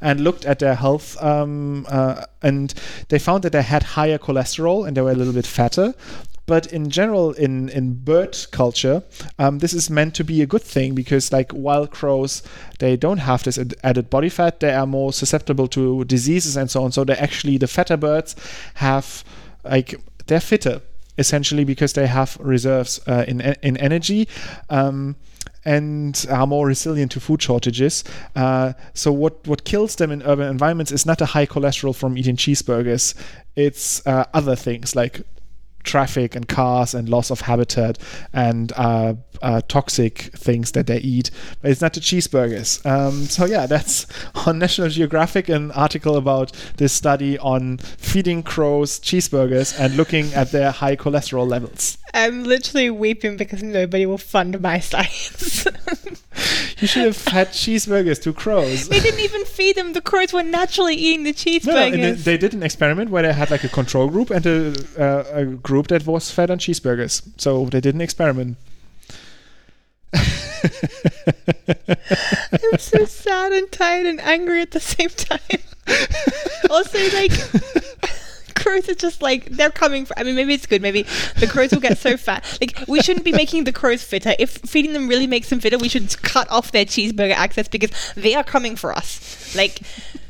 [0.00, 2.74] and looked at their health, um, uh, and
[3.08, 5.94] they found that they had higher cholesterol and they were a little bit fatter.
[6.46, 9.02] But in general, in, in bird culture,
[9.38, 12.42] um, this is meant to be a good thing because, like wild crows,
[12.80, 14.60] they don't have this ad- added body fat.
[14.60, 16.92] They are more susceptible to diseases and so on.
[16.92, 18.36] So they actually the fatter birds
[18.74, 19.24] have
[19.64, 19.94] like
[20.26, 20.82] they're fitter
[21.16, 24.28] essentially because they have reserves uh, in in energy.
[24.68, 25.16] Um,
[25.66, 28.04] and are more resilient to food shortages.
[28.36, 32.18] Uh, so what what kills them in urban environments is not a high cholesterol from
[32.18, 33.14] eating cheeseburgers.
[33.56, 35.22] It's uh, other things like
[35.84, 37.98] traffic and cars and loss of habitat
[38.32, 41.30] and uh, uh, toxic things that they eat.
[41.62, 42.84] But it's not the cheeseburgers.
[42.84, 44.06] Um, so yeah, that's
[44.46, 50.50] on National Geographic an article about this study on feeding crows cheeseburgers and looking at
[50.50, 51.98] their high cholesterol levels.
[52.12, 55.66] I'm literally weeping because nobody will fund my science.
[56.78, 58.88] You should have had cheeseburgers to crows.
[58.88, 59.92] they didn't even feed them.
[59.92, 61.64] The crows were naturally eating the cheeseburgers.
[61.64, 64.74] No, they- they did an experiment where they had like a control group and a,
[64.98, 67.22] uh, a group that was fed on cheeseburgers.
[67.38, 68.56] So they did an experiment.
[70.14, 70.22] I'm
[72.78, 75.38] so sad and tired and angry at the same time.
[76.70, 77.32] also, like,
[78.64, 80.82] crows are just like, they're coming for, I mean, maybe it's good.
[80.82, 81.02] Maybe
[81.36, 82.58] the crows will get so fat.
[82.60, 84.34] Like, we shouldn't be making the crows fitter.
[84.38, 87.90] If feeding them really makes them fitter, we should cut off their cheeseburger access because
[88.14, 89.54] they are coming for us.
[89.54, 89.80] Like,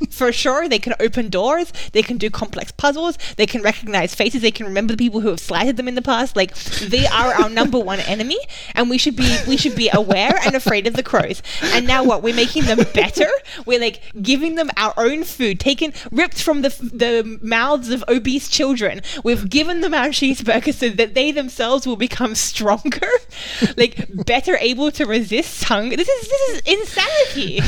[0.09, 4.41] for sure, they can open doors, they can do complex puzzles, they can recognize faces,
[4.41, 6.35] they can remember the people who have slighted them in the past.
[6.35, 8.37] Like, they are our number one enemy,
[8.75, 11.41] and we should be we should be aware and afraid of the crows.
[11.63, 12.21] And now what?
[12.21, 13.29] We're making them better.
[13.65, 18.49] We're like giving them our own food, taken ripped from the the mouths of obese
[18.49, 19.01] children.
[19.23, 23.07] We've given them our cheeseburgers so that they themselves will become stronger,
[23.77, 25.95] like better able to resist hunger.
[25.95, 27.59] This is this is insanity.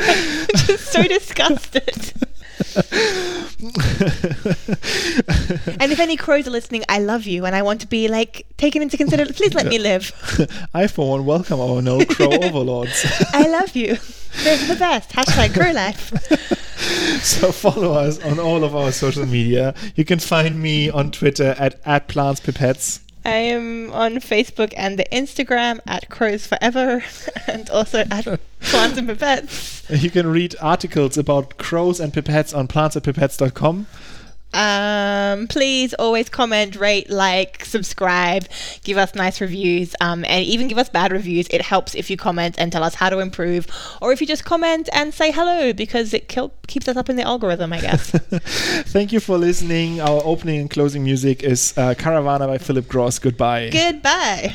[0.00, 2.14] I'm just so disgusted.
[5.80, 8.46] and if any crows are listening, I love you and I want to be like
[8.56, 9.34] taken into consideration.
[9.34, 10.12] Please let me live.
[10.74, 13.04] I, for one, welcome our no crow overlords.
[13.32, 13.96] I love you.
[14.44, 15.10] They're the best.
[15.10, 16.12] Hashtag crow life.
[17.22, 19.74] so follow us on all of our social media.
[19.96, 23.00] You can find me on Twitter at, at plantspipettes.
[23.24, 27.04] I am on Facebook and the Instagram at crows forever
[27.46, 28.24] and also at
[28.60, 30.02] plants and pipettes.
[30.02, 33.86] You can read articles about crows and pipettes on plantsandpipettes.com.
[34.54, 38.46] Um, please always comment, rate, like, subscribe,
[38.82, 41.46] give us nice reviews, um, and even give us bad reviews.
[41.50, 43.66] It helps if you comment and tell us how to improve,
[44.00, 46.28] or if you just comment and say hello because it
[46.66, 48.10] keeps us up in the algorithm, I guess.
[48.10, 50.00] Thank you for listening.
[50.00, 53.18] Our opening and closing music is uh, Caravana by Philip Gross.
[53.18, 53.70] Goodbye.
[53.70, 54.54] Goodbye.